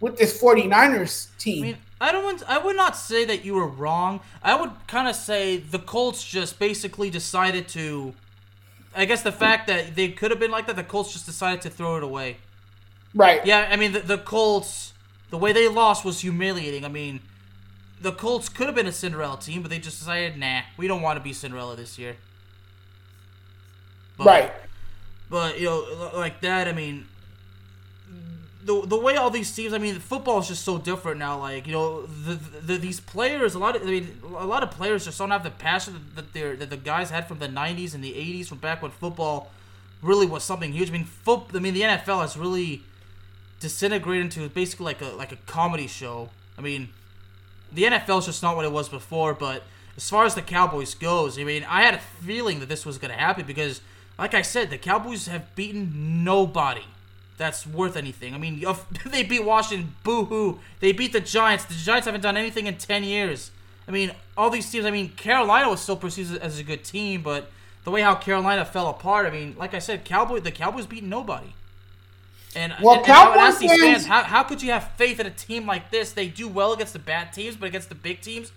[0.00, 1.62] with this 49ers team.
[1.62, 4.20] I mean, I don't want I would not say that you were wrong.
[4.42, 8.14] I would kind of say the Colts just basically decided to
[8.96, 11.62] I guess the fact that they could have been like that, the Colts just decided
[11.62, 12.36] to throw it away.
[13.14, 13.44] Right.
[13.44, 14.92] Yeah, I mean the, the Colts
[15.30, 16.84] the way they lost was humiliating.
[16.84, 17.20] I mean,
[18.00, 21.02] the Colts could have been a Cinderella team, but they just decided, nah, we don't
[21.02, 22.16] want to be Cinderella this year.
[24.16, 24.52] But, right.
[25.30, 26.68] But you know, like that.
[26.68, 27.06] I mean,
[28.64, 29.72] the the way all these teams.
[29.72, 31.38] I mean, football is just so different now.
[31.38, 33.54] Like you know, the, the these players.
[33.54, 36.32] A lot of I mean, a lot of players just don't have the passion that
[36.32, 39.50] they that the guys had from the '90s and the '80s, from back when football
[40.02, 40.90] really was something huge.
[40.90, 41.42] I mean, foot.
[41.54, 42.82] I mean, the NFL has really
[43.60, 46.30] disintegrated into basically like a like a comedy show.
[46.56, 46.90] I mean,
[47.72, 49.34] the NFL is just not what it was before.
[49.34, 49.62] But
[49.96, 52.98] as far as the Cowboys goes, I mean, I had a feeling that this was
[52.98, 53.80] going to happen because
[54.18, 56.84] like I said, the Cowboys have beaten nobody
[57.36, 58.34] that's worth anything.
[58.34, 58.64] I mean,
[59.06, 60.60] they beat Washington, boo hoo.
[60.80, 61.64] They beat the Giants.
[61.64, 63.50] The Giants haven't done anything in 10 years.
[63.86, 67.22] I mean, all these teams, I mean, Carolina was still perceived as a good team,
[67.22, 67.50] but
[67.82, 71.04] the way how Carolina fell apart, I mean, like I said, Cowboy, the Cowboys beat
[71.04, 71.52] nobody.
[72.56, 75.18] And, well, and, Cowboys and I ask these fans, how, how could you have faith
[75.18, 76.12] in a team like this?
[76.12, 78.52] They do well against the bad teams, but against the big teams,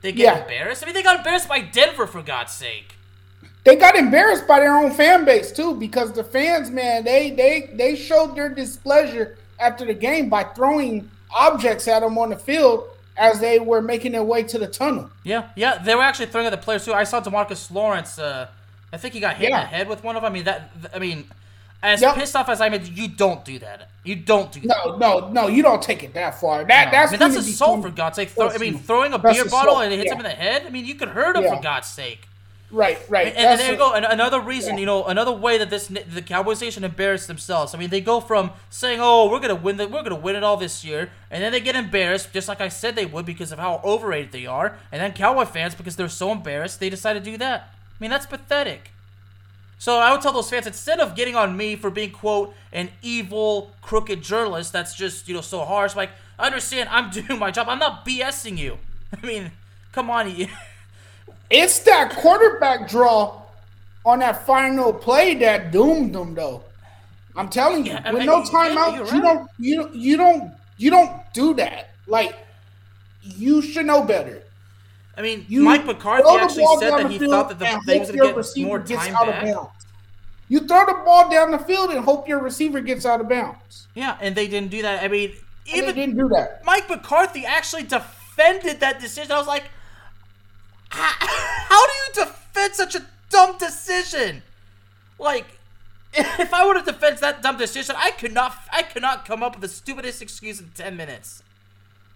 [0.00, 0.42] they get yeah.
[0.42, 0.82] embarrassed.
[0.82, 2.96] I mean, they got embarrassed by Denver, for God's sake
[3.64, 7.70] they got embarrassed by their own fan base too because the fans, man, they they
[7.74, 12.88] they showed their displeasure after the game by throwing objects at them on the field
[13.16, 15.10] as they were making their way to the tunnel.
[15.22, 16.92] Yeah, yeah, they were actually throwing at the players too.
[16.92, 18.18] I saw Demarcus Lawrence.
[18.18, 18.48] Uh,
[18.92, 19.60] I think he got hit yeah.
[19.60, 20.30] in the head with one of them.
[20.30, 20.70] I mean that.
[20.92, 21.24] I mean,
[21.82, 22.14] as yep.
[22.16, 23.90] pissed off as I'm, you don't do that.
[24.04, 24.68] You don't do that.
[24.86, 25.46] No, no, no.
[25.48, 26.64] You don't take it that far.
[26.64, 26.90] That no.
[26.90, 28.30] that's I mean, that's assault for God's sake.
[28.30, 30.14] Throw, I mean, throwing a beer bottle and it hits yeah.
[30.14, 30.64] him in the head.
[30.66, 31.56] I mean, you could hurt him yeah.
[31.56, 32.26] for God's sake.
[32.74, 33.28] Right, right.
[33.28, 33.94] And, and there you go.
[33.94, 34.80] And another reason, yeah.
[34.80, 37.72] you know, another way that this the Cowboys nation embarrassed themselves.
[37.72, 40.42] I mean, they go from saying, "Oh, we're gonna win the, we're gonna win it
[40.42, 43.52] all this year," and then they get embarrassed, just like I said they would, because
[43.52, 44.76] of how overrated they are.
[44.90, 47.72] And then Cowboy fans, because they're so embarrassed, they decide to do that.
[47.72, 48.90] I mean, that's pathetic.
[49.78, 52.88] So I would tell those fans instead of getting on me for being quote an
[53.02, 56.10] evil, crooked journalist that's just you know so harsh, like
[56.40, 57.68] I understand I'm doing my job.
[57.68, 58.78] I'm not BSing you.
[59.16, 59.52] I mean,
[59.92, 60.34] come on.
[61.50, 63.42] It's that quarterback draw
[64.04, 66.62] on that final play that doomed them, though.
[67.36, 69.12] I'm telling you, yeah, with I mean, no timeout, right.
[69.12, 71.90] you don't, you you don't, you don't do that.
[72.06, 72.36] Like,
[73.22, 74.42] you should know better.
[75.16, 78.34] I mean, you Mike McCarthy actually said that he thought that the they was going
[78.34, 79.70] to get more time back.
[80.48, 83.88] You throw the ball down the field and hope your receiver gets out of bounds.
[83.94, 85.02] Yeah, and they didn't do that.
[85.02, 85.32] I mean,
[85.66, 86.64] even they didn't do that.
[86.64, 89.32] Mike McCarthy actually defended that decision.
[89.32, 89.64] I was like,
[91.68, 94.42] how, do you defend such a dumb decision?
[95.18, 95.46] Like,
[96.14, 99.42] if I were to defend that dumb decision, I could not, I could not come
[99.42, 101.42] up with the stupidest excuse in ten minutes.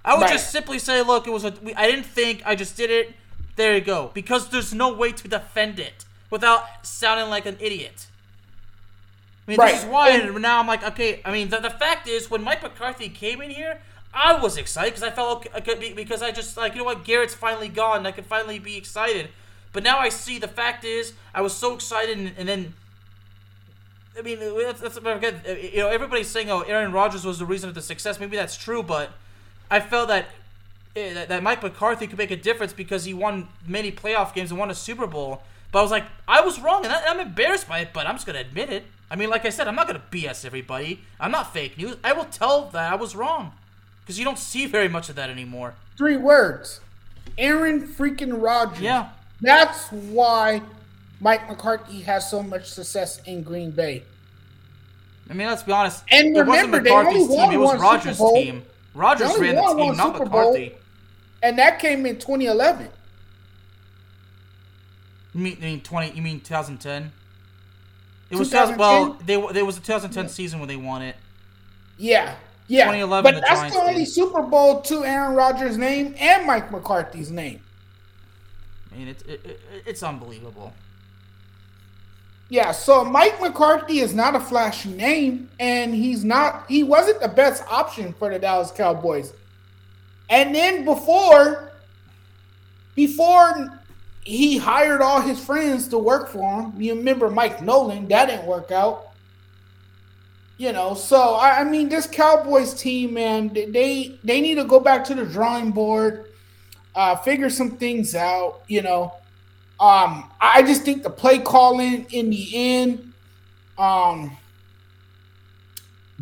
[0.05, 0.33] I would right.
[0.33, 3.14] just simply say, "Look, it was a, I didn't think, I just did it."
[3.57, 4.12] There you go.
[4.14, 8.07] Because there's no way to defend it without sounding like an idiot.
[9.47, 9.73] I mean, right.
[9.73, 11.21] this is why and, now I'm like, okay.
[11.25, 13.81] I mean, the, the fact is, when Mike McCarthy came in here,
[14.20, 17.35] I was excited because I felt okay, because I just like you know what Garrett's
[17.35, 18.04] finally gone.
[18.04, 19.28] I can finally be excited.
[19.72, 22.74] But now I see the fact is I was so excited and, and then
[24.18, 27.68] I mean that's, that's again, you know everybody's saying oh Aaron Rodgers was the reason
[27.68, 28.18] of the success.
[28.18, 29.11] Maybe that's true, but
[29.70, 30.26] I felt that
[30.96, 34.59] eh, that Mike McCarthy could make a difference because he won many playoff games and
[34.59, 35.42] won a Super Bowl.
[35.70, 37.90] But I was like, I was wrong, and I'm embarrassed by it.
[37.92, 38.85] But I'm just gonna admit it.
[39.11, 41.02] I mean, like I said, I'm not gonna BS everybody.
[41.20, 41.96] I'm not fake news.
[42.02, 43.52] I will tell that I was wrong
[44.09, 45.75] because you don't see very much of that anymore.
[45.99, 46.81] Three words:
[47.37, 48.81] Aaron freaking Rodgers.
[48.81, 49.11] Yeah,
[49.42, 50.62] that's why
[51.21, 54.05] Mike McCarthy has so much success in Green Bay.
[55.29, 56.05] I mean, let's be honest.
[56.11, 57.53] And it wasn't remember, only McCarthy's won team.
[57.53, 58.64] It was one Rodgers' team.
[58.94, 60.53] Only ran the team, not Super Bowl.
[60.53, 60.75] McCarthy.
[61.42, 62.88] And that came in 2011.
[65.35, 66.16] You mean, you mean twenty?
[66.16, 67.12] You mean 2010?
[68.31, 69.05] It was 2000, well.
[69.18, 69.27] 2010?
[69.27, 71.16] They there was a 2010 season when they won it.
[71.99, 72.37] Yeah.
[72.68, 72.85] Yeah.
[72.85, 74.09] 2011 but the that's Giants the only did.
[74.09, 77.61] Super Bowl to Aaron Rodgers' name and Mike McCarthy's name.
[78.92, 80.72] I mean, it's it, it, it's unbelievable.
[82.50, 87.28] Yeah, so Mike McCarthy is not a flashy name, and he's not he wasn't the
[87.28, 89.33] best option for the Dallas Cowboys.
[90.31, 91.72] And then before
[92.94, 93.81] before
[94.24, 98.46] he hired all his friends to work for him, you remember Mike Nolan, that didn't
[98.46, 99.08] work out.
[100.59, 104.81] You know, so I, I mean this Cowboys team, man, they they need to go
[104.81, 106.33] back to the drawing board,
[106.97, 109.14] uh, figure some things out, you know.
[109.79, 113.12] Um, I just think the play calling in the end
[113.79, 114.37] um,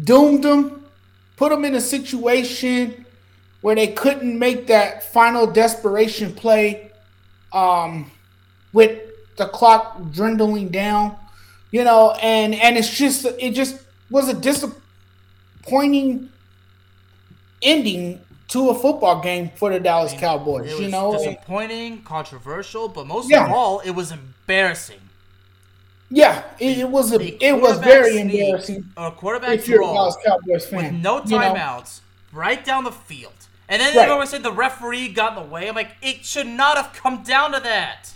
[0.05, 0.85] doomed them,
[1.39, 3.07] put them in a situation
[3.63, 6.93] where they couldn't make that final desperation play
[7.55, 8.11] um,
[8.75, 9.01] with
[9.39, 11.17] the clock dwindling down,
[11.71, 16.31] you know, and and it's just it just was a disappointing
[17.63, 21.13] ending to a football game for the Dallas Cowboys, It was you know.
[21.13, 23.47] disappointing, controversial, but most Yeah.
[23.47, 25.01] of all, it was embarrassing.
[26.09, 30.17] Yeah, it, it was a it was very embarrassing a quarterback if you're a Dallas
[30.25, 31.03] Cowboys with fan.
[31.03, 31.53] no you know?
[31.55, 32.01] timeouts,
[32.33, 33.33] right down the field.
[33.69, 34.07] And then Right.
[34.07, 35.69] they always said the referee got in the way.
[35.69, 38.13] I'm like, it should not have come down to that.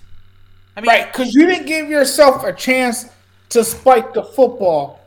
[0.76, 1.12] I mean, right?
[1.12, 3.06] Because you didn't give yourself a chance
[3.48, 4.99] to spike the football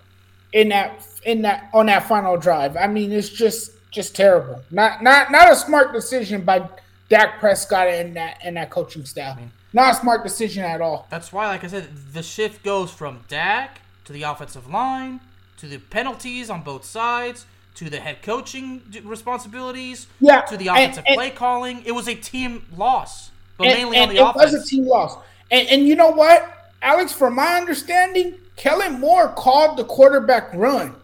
[0.53, 2.77] in that in that on that final drive.
[2.77, 4.61] I mean, it's just just terrible.
[4.71, 6.67] Not not not a smart decision by
[7.09, 9.37] Dak Prescott and that and that coaching staff.
[9.73, 11.07] Not a smart decision at all.
[11.09, 15.19] That's why, like I said, the shift goes from Dak to the offensive line
[15.57, 20.77] to the penalties on both sides to the head coaching responsibilities Yeah, to the and-
[20.77, 21.81] offensive and- play calling.
[21.85, 24.53] It was a team loss, but And- mainly and on the it offense.
[24.53, 25.17] It was a team loss.
[25.49, 27.11] And, and you know what, Alex?
[27.13, 30.95] From my understanding, Kellen Moore called the quarterback run.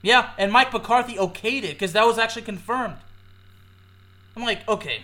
[0.00, 2.94] Yeah, and Mike McCarthy okayed it because that was actually confirmed.
[4.36, 5.02] I'm like, okay.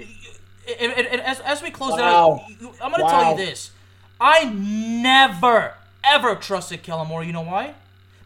[0.00, 2.44] And, and- and as, as we close Wow.
[2.60, 3.70] it out, I'm going to tell you this.
[4.20, 7.24] I never, ever trusted Kellen Moore.
[7.24, 7.74] You know why?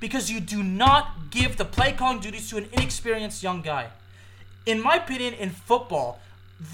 [0.00, 3.88] Because you do not give the play calling duties to an inexperienced young guy.
[4.66, 6.20] In my opinion, in football,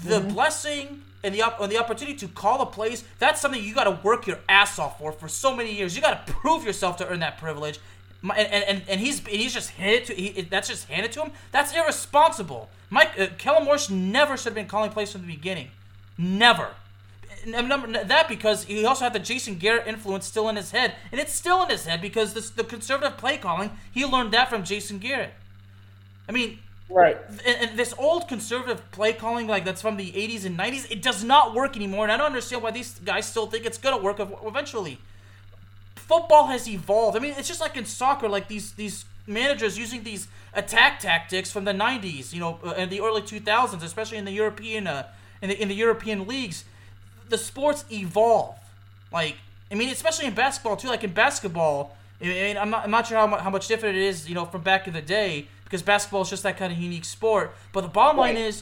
[0.05, 0.33] the Mm-hmm.
[0.33, 4.27] blessing and the the opportunity to call the plays, that's something you got to work
[4.27, 5.95] your ass off for for so many years.
[5.95, 7.79] You got to prove yourself to earn that privilege.
[8.23, 11.31] And, and, and he's and he's just handed to he, that's just handed to him.
[11.51, 12.69] That's irresponsible.
[12.89, 15.69] Mike uh, Kellen never should have been calling plays from the beginning.
[16.17, 16.69] Never.
[17.45, 20.95] And number that because he also had the Jason Garrett influence still in his head,
[21.11, 24.49] and it's still in his head because this, the conservative play calling he learned that
[24.49, 25.33] from Jason Garrett.
[26.29, 27.17] I mean, Right.
[27.45, 31.01] and, and this old conservative play calling like that's from the 80s and 90s it
[31.01, 33.97] does not work anymore and i don't understand why these guys still think it's gonna
[33.97, 34.99] work eventually.
[35.95, 37.15] Football has evolved.
[37.15, 41.49] I mean it's just like in soccer like these these managers using these attack tactics
[41.51, 45.07] from the 90s you know uh, and the early 2000s especially in the european uh,
[45.41, 46.65] in the, in the european leagues.
[47.29, 48.55] The sports evolve.
[49.11, 49.37] Like
[49.71, 50.89] i mean especially in basketball too.
[50.89, 54.03] Like in basketball I mean, I'm not, I'm not sure how, how much different it
[54.03, 56.77] is, you know, from back in the day because basketball is just that kind of
[56.77, 57.55] unique sport.
[57.71, 58.61] But the bottom line is,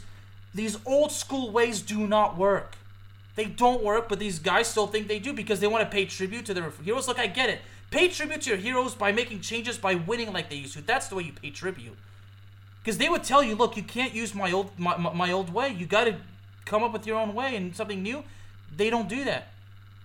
[0.55, 2.77] these old school ways do not work.
[3.35, 6.05] They don't work, but these guys still think they do because they want to pay
[6.05, 7.09] tribute to their heroes.
[7.09, 7.59] Look, I get it.
[7.89, 10.81] Pay tribute to your heroes by making changes by winning like they used to.
[10.81, 11.97] That's the way you pay tribute.
[12.81, 15.53] Because they would tell you, look, you can't use my old my, my, my old
[15.53, 15.67] way.
[15.67, 16.15] You got to
[16.63, 18.23] come up with your own way and something new.
[18.73, 19.49] They don't do that.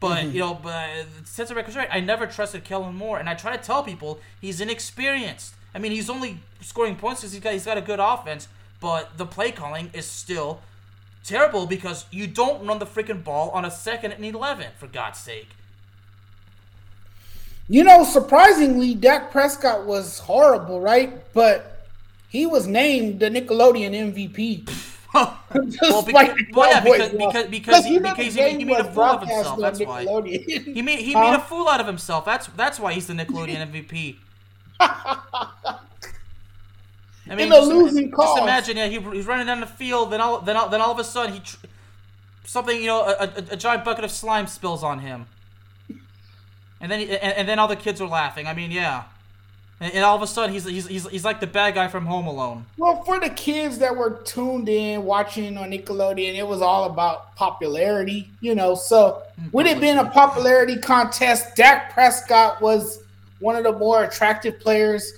[0.00, 0.32] But mm-hmm.
[0.32, 3.34] you know, but uh, since the record's right, I never trusted Kellen Moore, and I
[3.34, 5.54] try to tell people he's inexperienced.
[5.76, 8.48] I mean, he's only scoring points because he's got he's got a good offense,
[8.80, 10.60] but the play calling is still
[11.22, 15.18] terrible because you don't run the freaking ball on a second and eleven, for God's
[15.18, 15.50] sake.
[17.68, 21.30] You know, surprisingly, Dak Prescott was horrible, right?
[21.34, 21.86] But
[22.30, 24.68] he was named the Nickelodeon MVP.
[25.14, 29.04] Well, because, the well, yeah, because because because he, because he, he made a fool
[29.04, 29.58] of himself.
[29.58, 31.20] That's why he made he Huh?
[31.20, 32.26] made a fool out of himself.
[32.26, 34.16] That's that's why he's the Nickelodeon MVP.
[34.80, 35.78] I
[37.34, 38.38] mean, In a just, losing just cause.
[38.42, 40.98] imagine, yeah, he, he's running down the field, then all then all, then all of
[40.98, 41.56] a sudden he tr-
[42.44, 45.26] something, you know, a, a, a giant bucket of slime spills on him,
[46.80, 48.46] and then he, and, and then all the kids are laughing.
[48.46, 49.04] I mean, yeah,
[49.80, 52.06] And, and all of a sudden, he's, he's he's he's like the bad guy from
[52.06, 52.64] Home Alone.
[52.78, 57.34] Well, for the kids that were tuned in watching on Nickelodeon, it was all about
[57.34, 58.76] popularity, you know.
[58.76, 63.02] So, hmm, with it being a popularity contest, Dak Prescott was
[63.40, 65.12] one of the more attractive players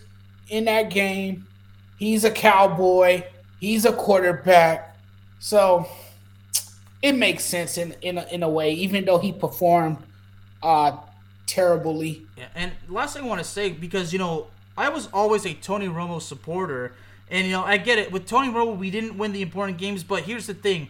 [0.48, 1.46] in that game.
[1.98, 3.24] He's a cowboy,
[3.60, 4.96] he's a quarterback.
[5.40, 5.88] So,
[7.02, 9.98] it makes sense in in a, in a way, even though he performed
[10.62, 10.96] uh
[11.46, 12.26] terribly.
[12.36, 15.54] Yeah, and last thing I want to say because you know I was always a
[15.54, 16.92] Tony Romo supporter,
[17.30, 20.02] and you know I get it with Tony Romo we didn't win the important games,
[20.02, 20.88] but here's the thing: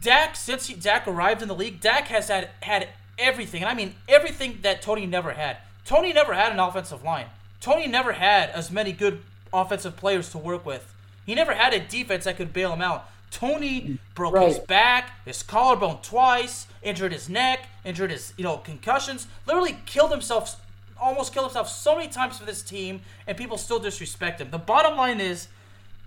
[0.00, 3.74] Dak since he, Dak arrived in the league, Dak has had had everything, and I
[3.74, 5.58] mean everything that Tony never had.
[5.88, 7.24] Tony never had an offensive line.
[7.62, 9.22] Tony never had as many good
[9.54, 10.92] offensive players to work with.
[11.24, 13.08] He never had a defense that could bail him out.
[13.30, 14.48] Tony broke right.
[14.48, 20.10] his back, his collarbone twice, injured his neck, injured his you know concussions, literally killed
[20.10, 20.60] himself,
[21.00, 24.50] almost killed himself so many times for this team, and people still disrespect him.
[24.50, 25.48] The bottom line is.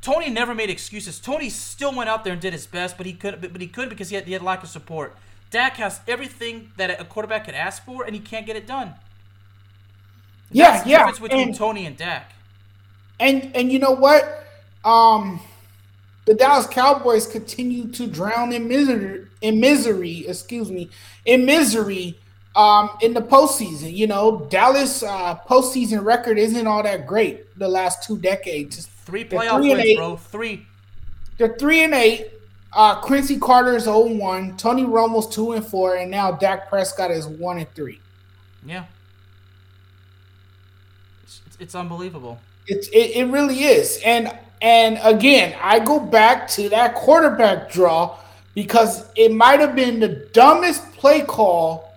[0.02, 1.20] Tony never made excuses.
[1.20, 3.90] Tony still went out there and did his best, but he could but he couldn't
[3.90, 5.16] because he had, he had lack of support.
[5.50, 8.94] Dak has everything that a quarterback could ask for, and he can't get it done.
[10.52, 10.98] Yeah, That's the yeah.
[10.98, 12.32] difference between and, Tony and Dak.
[13.20, 14.46] And and you know what?
[14.84, 15.40] Um,
[16.26, 20.90] the Dallas Cowboys continue to drown in misery, in misery, excuse me,
[21.26, 22.18] in misery
[22.56, 23.96] um, in the postseason.
[23.96, 28.88] You know, Dallas uh, postseason record isn't all that great the last two decades.
[29.06, 30.16] Three playoff three wins, bro.
[30.18, 30.66] Three.
[31.38, 32.28] They're three and eight.
[32.74, 34.58] Uh, Quincy Carter's 0 1.
[34.58, 35.96] Tony Romo's 2 and 4.
[35.98, 38.00] And now Dak Prescott is 1 and 3.
[38.66, 38.86] Yeah.
[41.62, 42.40] It's, unbelievable.
[42.68, 44.02] It's, it, it really is.
[44.04, 48.18] And and again, I go back to that quarterback draw
[48.54, 51.96] because it might have been the dumbest play call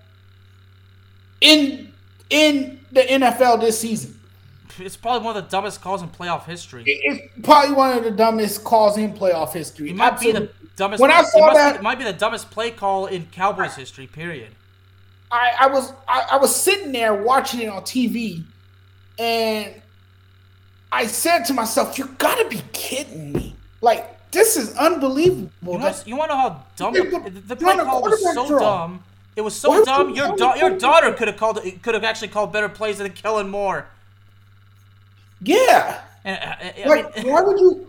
[1.41, 1.93] in
[2.31, 4.19] in the NFL this season.
[4.79, 6.83] It's probably one of the dumbest calls in playoff history.
[6.87, 9.91] It's probably one of the dumbest calls in playoff history.
[9.91, 10.41] It might Absolutely.
[10.41, 11.01] be the dumbest.
[11.01, 13.77] When I saw it that, be, it might be the dumbest play call in Cowboys
[13.77, 14.07] history.
[14.07, 14.51] Period.
[15.31, 18.45] I, I was I, I was sitting there watching it on TV,
[19.19, 19.81] and
[20.93, 23.57] I said to myself, "You gotta be kidding me!
[23.81, 27.77] Like this is unbelievable." You, know, you want to know how dumb the, the play
[27.77, 28.59] call was so draw.
[28.59, 29.05] dumb.
[29.37, 30.15] It was so Why dumb.
[30.15, 33.11] Your da- your daughter could have called it could have actually called better plays than
[33.13, 33.87] Kellen Moore.
[35.41, 36.01] Yeah.
[36.25, 36.55] And, uh,
[36.85, 37.87] I like, mean, why would you?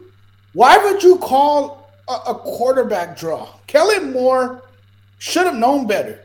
[0.54, 3.48] Why would you call a, a quarterback draw?
[3.68, 4.64] Kellen Moore
[5.20, 6.22] should have known better.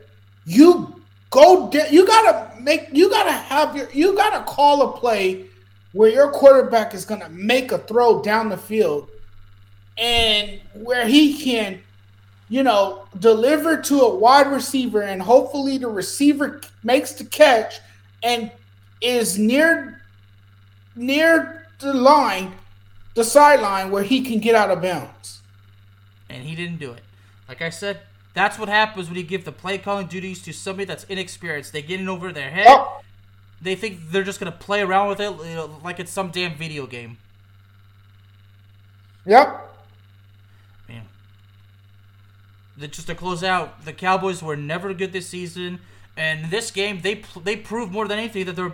[0.46, 0.99] You
[1.30, 1.70] go.
[1.70, 2.88] De- you gotta make.
[2.92, 3.88] You gotta have your.
[3.92, 5.46] You gotta call a play
[5.92, 9.08] where your quarterback is to make a throw down the field
[9.98, 11.80] and where he can,
[12.48, 17.80] you know, deliver to a wide receiver and hopefully the receiver makes the catch
[18.22, 18.50] and
[19.00, 20.00] is near
[20.94, 22.52] near the line,
[23.14, 25.40] the sideline where he can get out of bounds.
[26.28, 27.02] And he didn't do it.
[27.48, 28.00] Like I said,
[28.34, 31.72] that's what happens when you give the play calling duties to somebody that's inexperienced.
[31.72, 32.66] They get in over their head.
[32.68, 33.00] Oh
[33.60, 36.54] they think they're just gonna play around with it you know, like it's some damn
[36.54, 37.18] video game.
[39.26, 39.76] Yep.
[40.88, 41.02] Man.
[42.78, 45.80] Just to close out, the Cowboys were never good this season,
[46.16, 48.72] and this game they they proved more than anything that they're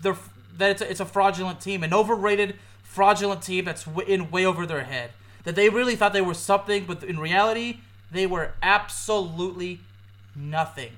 [0.00, 0.16] they're
[0.56, 4.64] that it's a, it's a fraudulent team, an overrated fraudulent team that's in way over
[4.64, 5.10] their head.
[5.44, 7.80] That they really thought they were something, but in reality,
[8.10, 9.80] they were absolutely
[10.34, 10.92] nothing.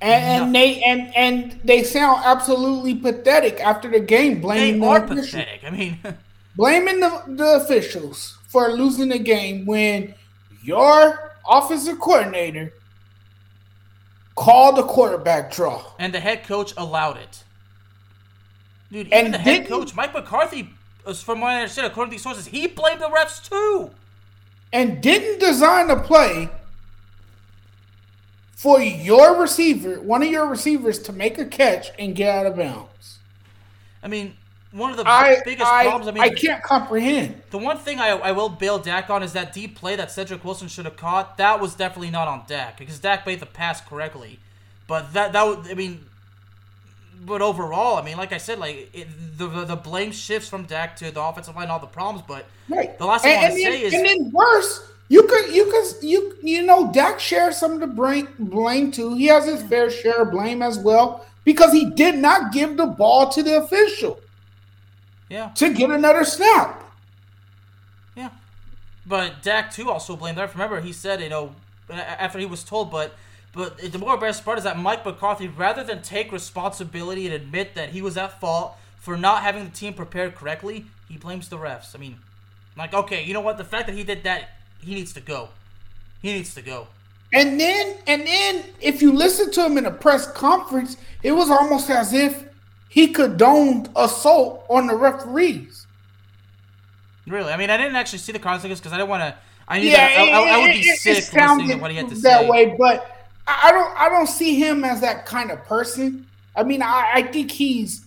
[0.00, 5.00] And, and, they and and they sound absolutely pathetic after the game, blaming they are
[5.00, 5.60] the pathetic.
[5.64, 5.98] I mean,
[6.56, 10.14] blaming the, the officials for losing the game when
[10.62, 12.72] your offensive coordinator
[14.34, 17.44] called the quarterback draw, and the head coach allowed it.
[18.90, 20.70] Dude, even and the head coach, Mike McCarthy,
[21.14, 23.90] from what I understand, according to these sources, he blamed the refs too,
[24.72, 26.48] and didn't design a play
[28.54, 32.56] for your receiver, one of your receivers, to make a catch and get out of
[32.56, 33.18] bounds.
[34.02, 34.36] I mean,
[34.72, 36.08] one of the I, biggest I, problems.
[36.08, 37.42] I mean, I can't comprehend.
[37.50, 40.44] The one thing I, I will bail Dak on is that deep play that Cedric
[40.44, 41.36] Wilson should have caught.
[41.36, 44.38] That was definitely not on Dak because Dak made the pass correctly.
[44.86, 46.06] But that that I mean,
[47.24, 49.08] but overall, I mean, like I said, like it,
[49.38, 52.24] the, the, the blame shifts from Dak to the offensive line, all the problems.
[52.26, 52.98] But right.
[52.98, 55.66] the last thing and, I want to say is, and then worse, you could, you
[55.66, 59.14] could, you you know, Dak shares some of the blame, blame too.
[59.14, 62.86] He has his fair share of blame as well because he did not give the
[62.86, 64.20] ball to the official.
[65.28, 65.50] Yeah.
[65.56, 66.82] To get another snap.
[68.14, 68.30] Yeah,
[69.06, 70.52] but Dak too also blamed that.
[70.52, 71.54] Remember, he said, you know,
[71.88, 73.14] after he was told, but
[73.52, 77.74] but the more best part is that Mike McCarthy, rather than take responsibility and admit
[77.74, 81.58] that he was at fault for not having the team prepared correctly, he blames the
[81.58, 81.94] refs.
[81.94, 82.18] I mean,
[82.76, 83.58] like, okay, you know what?
[83.58, 84.48] The fact that he did that,
[84.80, 85.50] he needs to go.
[86.22, 86.86] He needs to go.
[87.34, 91.50] And then, and then, if you listen to him in a press conference, it was
[91.50, 92.46] almost as if
[92.88, 95.86] he condoned assault on the referees.
[97.26, 97.52] Really?
[97.52, 99.34] I mean, I didn't actually see the consequences because I didn't want to.
[99.68, 101.90] I knew yeah, that I, I, I would be it, sick it listening to what
[101.90, 102.50] he had to that say.
[102.50, 103.11] way, but
[103.46, 104.00] I don't.
[104.00, 106.26] I don't see him as that kind of person.
[106.54, 108.04] I mean, I, I think he's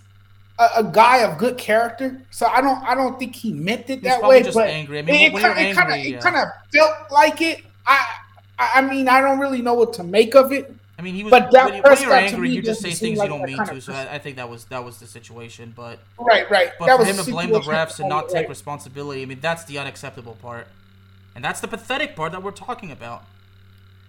[0.59, 2.81] a, a, guy of good character, so I don't.
[2.83, 4.43] I don't think he meant it that way.
[4.43, 4.99] but angry.
[4.99, 7.63] I mean, it, it kind of felt like it.
[7.85, 8.05] I.
[8.57, 10.73] I mean, I don't really know what to make of it.
[10.97, 11.31] I mean, he was.
[11.31, 13.81] But when, when you're angry, you just say things like you don't mean to.
[13.81, 15.73] So I, I, think that was that was the situation.
[15.75, 16.71] But right, right.
[16.79, 19.65] But that for him to blame the refs and not take responsibility, I mean, that's
[19.65, 20.67] the unacceptable part,
[21.35, 23.25] and that's the pathetic part that we're talking about.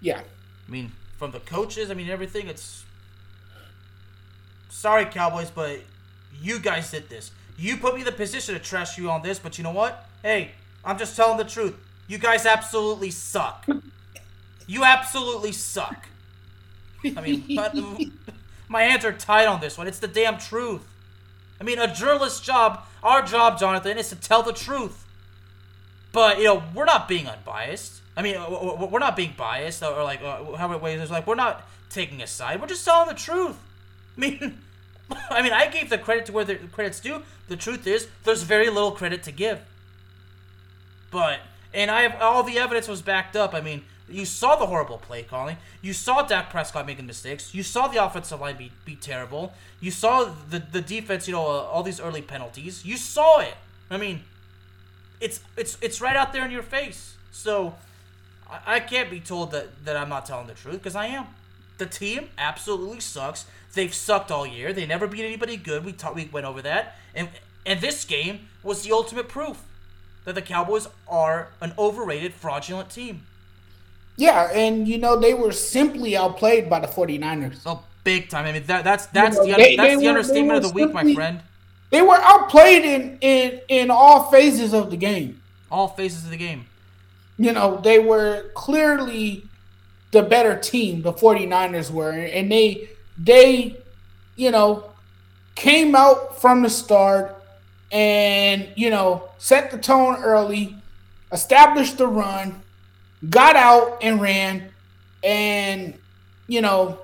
[0.01, 0.21] Yeah.
[0.21, 2.49] I mean, from the coaches, I mean, everything.
[2.49, 2.85] It's
[4.69, 5.81] sorry, Cowboys, but
[6.41, 7.31] you guys did this.
[7.59, 10.07] You put me in the position to trash you on this, but you know what?
[10.23, 10.53] Hey,
[10.85, 11.75] I'm just telling the truth.
[12.07, 13.67] You guys absolutely suck.
[14.67, 16.09] You absolutely suck.
[17.05, 17.45] I mean,
[18.69, 19.87] my hands are tied on this one.
[19.87, 20.83] It's the damn truth.
[21.61, 25.05] I mean, a journalist's job, our job, Jonathan, is to tell the truth.
[26.13, 28.01] But you know, we're not being unbiased.
[28.17, 28.37] I mean,
[28.91, 32.23] we're not being biased or like uh, how many ways it's like we're not taking
[32.23, 32.61] a side.
[32.61, 33.57] We're just telling the truth.
[34.17, 34.59] I mean,
[35.31, 37.23] I mean, I gave the credit to where the credit's due.
[37.49, 39.61] The truth is, there's very little credit to give.
[41.11, 41.41] But
[41.75, 43.55] and I have all the evidence was backed up.
[43.55, 45.57] I mean, you saw the horrible play calling.
[45.83, 47.55] You saw Dak Prescott making mistakes.
[47.55, 49.53] You saw the offensive line be, be terrible.
[49.81, 52.85] You saw the the defense, you know, uh, all these early penalties.
[52.85, 53.55] You saw it.
[53.91, 54.23] I mean,
[55.21, 57.15] it's it's it's right out there in your face.
[57.31, 57.75] So
[58.51, 61.27] I, I can't be told that that I'm not telling the truth because I am.
[61.79, 63.47] The team absolutely sucks.
[63.75, 64.73] They've sucked all year.
[64.73, 65.85] They never beat anybody good.
[65.85, 66.17] We talked.
[66.17, 67.29] We went over that, and
[67.67, 69.63] and this game was the ultimate proof
[70.25, 73.23] that the Cowboys are an overrated, fraudulent team.
[74.17, 77.61] Yeah, and you know they were simply outplayed by the 49ers.
[77.67, 78.47] Oh, big time.
[78.47, 80.63] I mean that, that's that's you know, the they, that's they the were, understatement of
[80.63, 81.41] the simply, week, my friend.
[81.91, 85.43] They were outplayed in in in all phases of the game.
[85.71, 86.67] All phases of the game.
[87.39, 89.45] You know, they were clearly
[90.11, 93.77] the better team, the 49ers were, and they they
[94.37, 94.91] you know
[95.55, 97.43] came out from the start
[97.91, 100.77] and you know set the tone early,
[101.33, 102.63] established the run
[103.31, 104.71] got out and ran,
[105.23, 105.95] and
[106.47, 106.99] you know,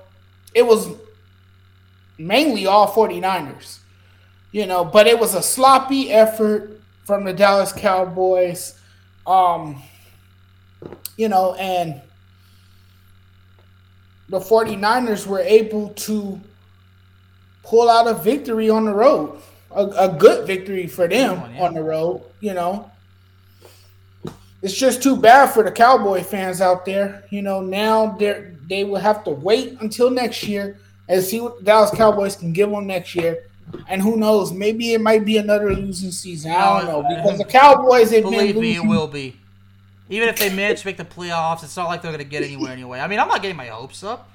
[0.53, 0.87] it was
[2.17, 3.79] mainly all 49ers.
[4.51, 8.79] You know, but it was a sloppy effort from the Dallas Cowboys.
[9.25, 9.81] Um,
[11.17, 12.01] you know, and
[14.29, 16.39] the 49ers were able to
[17.63, 19.39] pull out a victory on the road.
[19.75, 21.63] A, a good victory for them on, yeah.
[21.63, 22.91] on the road, you know
[24.63, 27.25] it's just too bad for the Cowboy fans out there.
[27.29, 30.79] You know, now they they will have to wait until next year
[31.09, 33.49] and see what the Dallas Cowboys can give them next year.
[33.89, 34.53] And who knows?
[34.53, 36.51] Maybe it might be another losing season.
[36.51, 39.37] I don't know because the Cowboys have believe been me, it will be.
[40.09, 42.43] Even if they manage to make the playoffs, it's not like they're going to get
[42.43, 42.99] anywhere anyway.
[42.99, 44.29] I mean, I'm not getting my hopes up.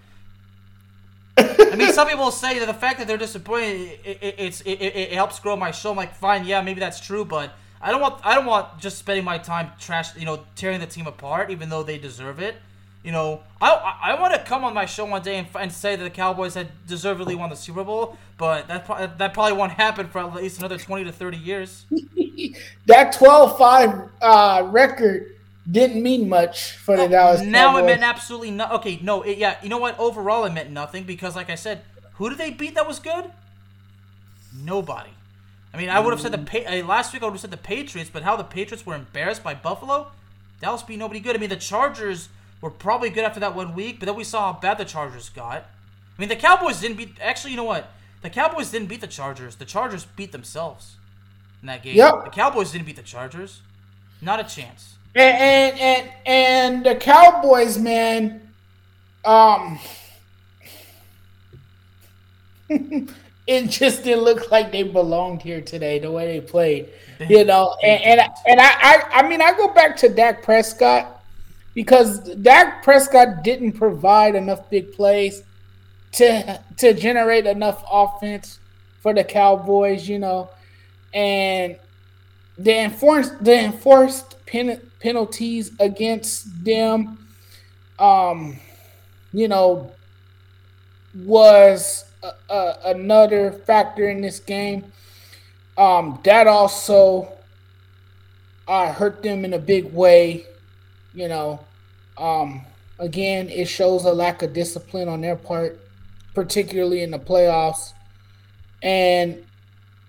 [1.36, 5.12] I mean, some people say that the fact that they're disappointed, it, it, it, it
[5.12, 5.90] helps grow my show.
[5.90, 8.98] I'm like, fine, yeah, maybe that's true, but I don't want I don't want just
[8.98, 12.56] spending my time trash you know tearing the team apart even though they deserve it.
[13.04, 15.72] You know, I I, I want to come on my show one day and, and
[15.72, 19.72] say that the Cowboys had deservedly won the Super Bowl, but that that probably won't
[19.72, 21.86] happen for at least another twenty to thirty years.
[22.86, 25.34] that 12-5 uh, record
[25.70, 27.42] didn't mean much for the oh, Dallas.
[27.42, 27.82] Now Cowboys.
[27.82, 28.68] it meant absolutely no.
[28.72, 29.98] Okay, no, it, yeah, you know what?
[29.98, 31.82] Overall, it meant nothing because, like I said,
[32.14, 33.30] who did they beat that was good?
[34.64, 35.10] Nobody.
[35.72, 37.22] I mean, I would have said the pa- uh, last week.
[37.22, 40.08] I would have said the Patriots, but how the Patriots were embarrassed by Buffalo,
[40.60, 41.36] Dallas beat nobody good.
[41.36, 44.52] I mean, the Chargers were probably good after that one week, but then we saw
[44.52, 45.66] how bad the Chargers got.
[46.16, 47.16] I mean, the Cowboys didn't beat.
[47.20, 47.90] Actually, you know what?
[48.22, 49.56] The Cowboys didn't beat the Chargers.
[49.56, 50.96] The Chargers beat themselves
[51.60, 51.96] in that game.
[51.96, 52.24] Yep.
[52.24, 53.60] The Cowboys didn't beat the Chargers.
[54.20, 54.97] Not a chance.
[55.14, 58.52] And and and, the Cowboys, man.
[59.24, 59.78] Um.
[63.48, 66.90] it just didn't look like they belonged here today the way they played.
[67.28, 71.24] You know, and and, and I, I I mean I go back to Dak Prescott
[71.74, 75.42] because Dak Prescott didn't provide enough big plays
[76.12, 78.58] to to generate enough offense
[79.00, 80.50] for the Cowboys, you know,
[81.14, 81.76] and
[82.58, 87.18] the enforced the enforced pen, penalties against them,
[87.98, 88.58] um,
[89.32, 89.92] you know,
[91.14, 94.92] was a, a, another factor in this game.
[95.78, 97.32] um, that also
[98.66, 100.44] uh, hurt them in a big way.
[101.14, 101.60] You know,
[102.18, 102.66] um,
[102.98, 105.80] again, it shows a lack of discipline on their part,
[106.34, 107.92] particularly in the playoffs.
[108.82, 109.44] And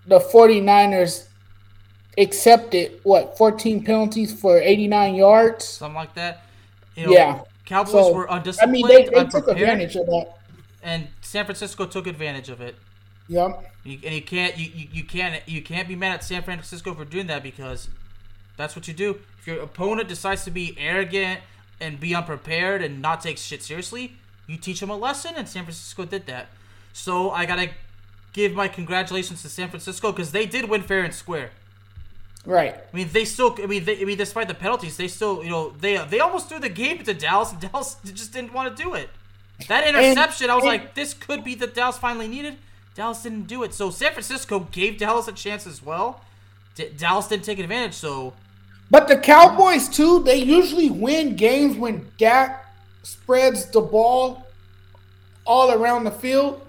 [0.08, 1.29] the 49ers
[2.20, 6.44] accepted what 14 penalties for 89 yards, something like that.
[6.96, 7.42] You know, yeah.
[7.66, 10.34] Cowboys So, were I mean, they, they took advantage of that.
[10.84, 12.76] and San Francisco took advantage of it.
[13.28, 13.64] Yep.
[13.84, 16.94] You, and you can't you, you, you can't you can't be mad at San Francisco
[16.94, 17.90] for doing that because
[18.58, 19.20] that's what you do.
[19.40, 21.42] If your opponent decides to be arrogant
[21.80, 24.18] and be unprepared and not take shit seriously,
[24.48, 26.48] you teach them a lesson, and San Francisco did that.
[26.94, 27.70] So I gotta
[28.34, 31.52] give my congratulations to San Francisco because they did win fair and square.
[32.46, 32.74] Right.
[32.76, 33.56] I mean, they still.
[33.62, 35.44] I mean, they, I mean, despite the penalties, they still.
[35.44, 38.76] You know, they they almost threw the game to Dallas, and Dallas just didn't want
[38.76, 39.10] to do it.
[39.68, 42.56] That interception, I was and- like, this could be the Dallas finally needed.
[42.96, 46.22] Dallas didn't do it, so San Francisco gave Dallas a chance as well.
[46.76, 48.34] D- Dallas didn't take advantage, so
[48.90, 52.66] But the Cowboys too, they usually win games when Dak
[53.04, 54.46] spreads the ball
[55.46, 56.66] all around the field,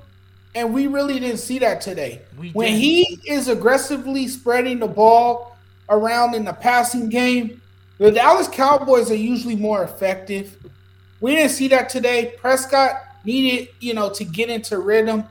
[0.55, 2.23] and we really didn't see that today.
[2.39, 2.81] We when didn't.
[2.81, 5.50] he is aggressively spreading the ball
[5.91, 7.61] around in the passing game,
[7.99, 10.57] the Dallas Cowboys are usually more effective.
[11.21, 12.35] We didn't see that today.
[12.39, 15.25] Prescott needed, you know, to get into rhythm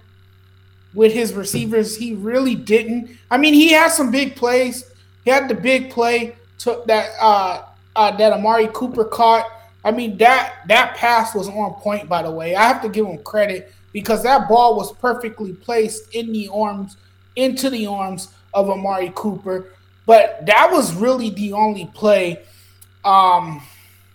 [0.93, 1.95] with his receivers.
[1.95, 3.09] He really didn't.
[3.31, 4.85] I mean, he had some big plays.
[5.23, 7.63] He had the big play took that uh,
[7.95, 9.49] uh that Amari Cooper caught.
[9.83, 12.09] I mean that that pass was on point.
[12.09, 16.13] By the way, I have to give him credit because that ball was perfectly placed
[16.13, 16.97] in the arms
[17.35, 19.71] into the arms of Amari Cooper.
[20.09, 22.41] But that was really the only play.
[23.05, 23.61] Um,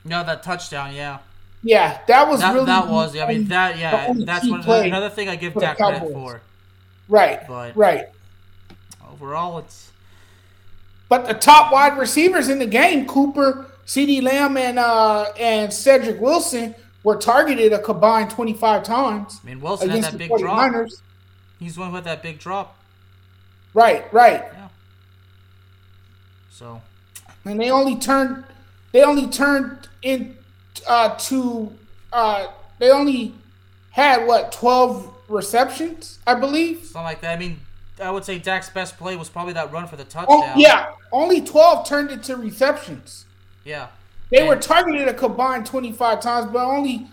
[0.04, 1.20] no, that touchdown, yeah,
[1.62, 3.16] yeah, that was that, really that was.
[3.16, 6.40] I mean, that yeah, that's play another thing I give Dak credit for.
[7.08, 8.08] right, But right.
[9.08, 9.92] overall, it's
[11.08, 16.20] But the top wide receivers in the game, Cooper, CeeDee Lamb, and uh and Cedric
[16.20, 16.74] Wilson,
[17.04, 20.72] were targeted a combined 25 times I mean, Wilson had that big drop.
[20.72, 21.02] 49ers.
[21.60, 22.76] He's one with that big drop.
[23.74, 24.53] Right, right.
[26.54, 26.80] So
[27.44, 28.44] And they only turned
[28.92, 30.36] they only turned in
[30.86, 31.72] uh to
[32.12, 32.46] uh
[32.78, 33.34] they only
[33.90, 36.78] had what 12 receptions, I believe.
[36.84, 37.36] something like that.
[37.36, 37.60] I mean,
[38.02, 40.26] I would say Dak's best play was probably that run for the touchdown.
[40.42, 43.24] Oh, yeah, only 12 turned into receptions.
[43.64, 43.88] Yeah.
[44.30, 47.06] They were targeted a combined 25 times, but only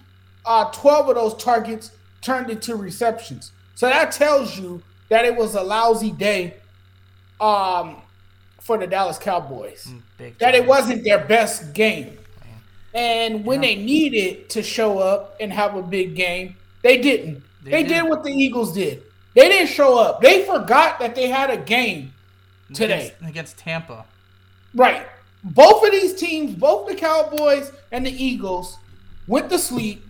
[0.46, 3.52] uh, 12 of those targets turned into receptions.
[3.76, 6.56] So that tells you that it was a lousy day
[7.40, 8.02] um,
[8.62, 9.88] for the Dallas Cowboys.
[9.90, 12.18] Mm, big That it wasn't their best game.
[12.94, 17.42] And when they needed to show up and have a big game, they didn't.
[17.64, 18.04] They They, didn't.
[18.04, 19.04] did what the Eagles did.
[19.34, 20.22] They didn't show up.
[20.22, 22.14] They forgot that they had a game
[22.74, 23.14] today.
[23.16, 24.06] against, against Tampa.
[24.74, 25.08] Right.
[25.44, 28.78] Both of these teams, both the Cowboys and the Eagles,
[29.26, 30.06] went to sleep,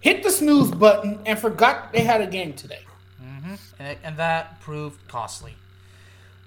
[0.00, 2.84] hit the snooze button, and forgot they had a game today.
[3.20, 3.54] Mm-hmm.
[3.80, 5.56] And, and that proved costly.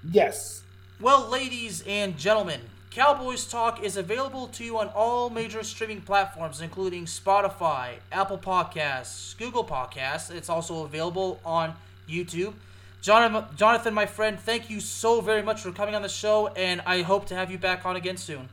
[0.02, 0.63] Yes.
[1.04, 6.62] Well, ladies and gentlemen, Cowboys Talk is available to you on all major streaming platforms,
[6.62, 10.34] including Spotify, Apple Podcasts, Google Podcasts.
[10.34, 11.74] It's also available on
[12.08, 12.54] YouTube.
[13.02, 16.80] Jonathan, Jonathan, my friend, thank you so very much for coming on the show, and
[16.86, 18.48] I hope to have you back on again soon.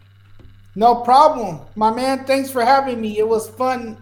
[0.76, 1.62] No problem.
[1.78, 3.18] My man, thanks for having me.
[3.18, 3.95] It was fun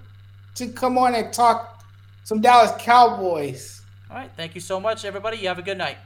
[0.56, 1.86] to come on and talk
[2.24, 3.84] some Dallas Cowboys.
[4.10, 5.38] All right, thank you so much, everybody.
[5.38, 5.98] You have a good night.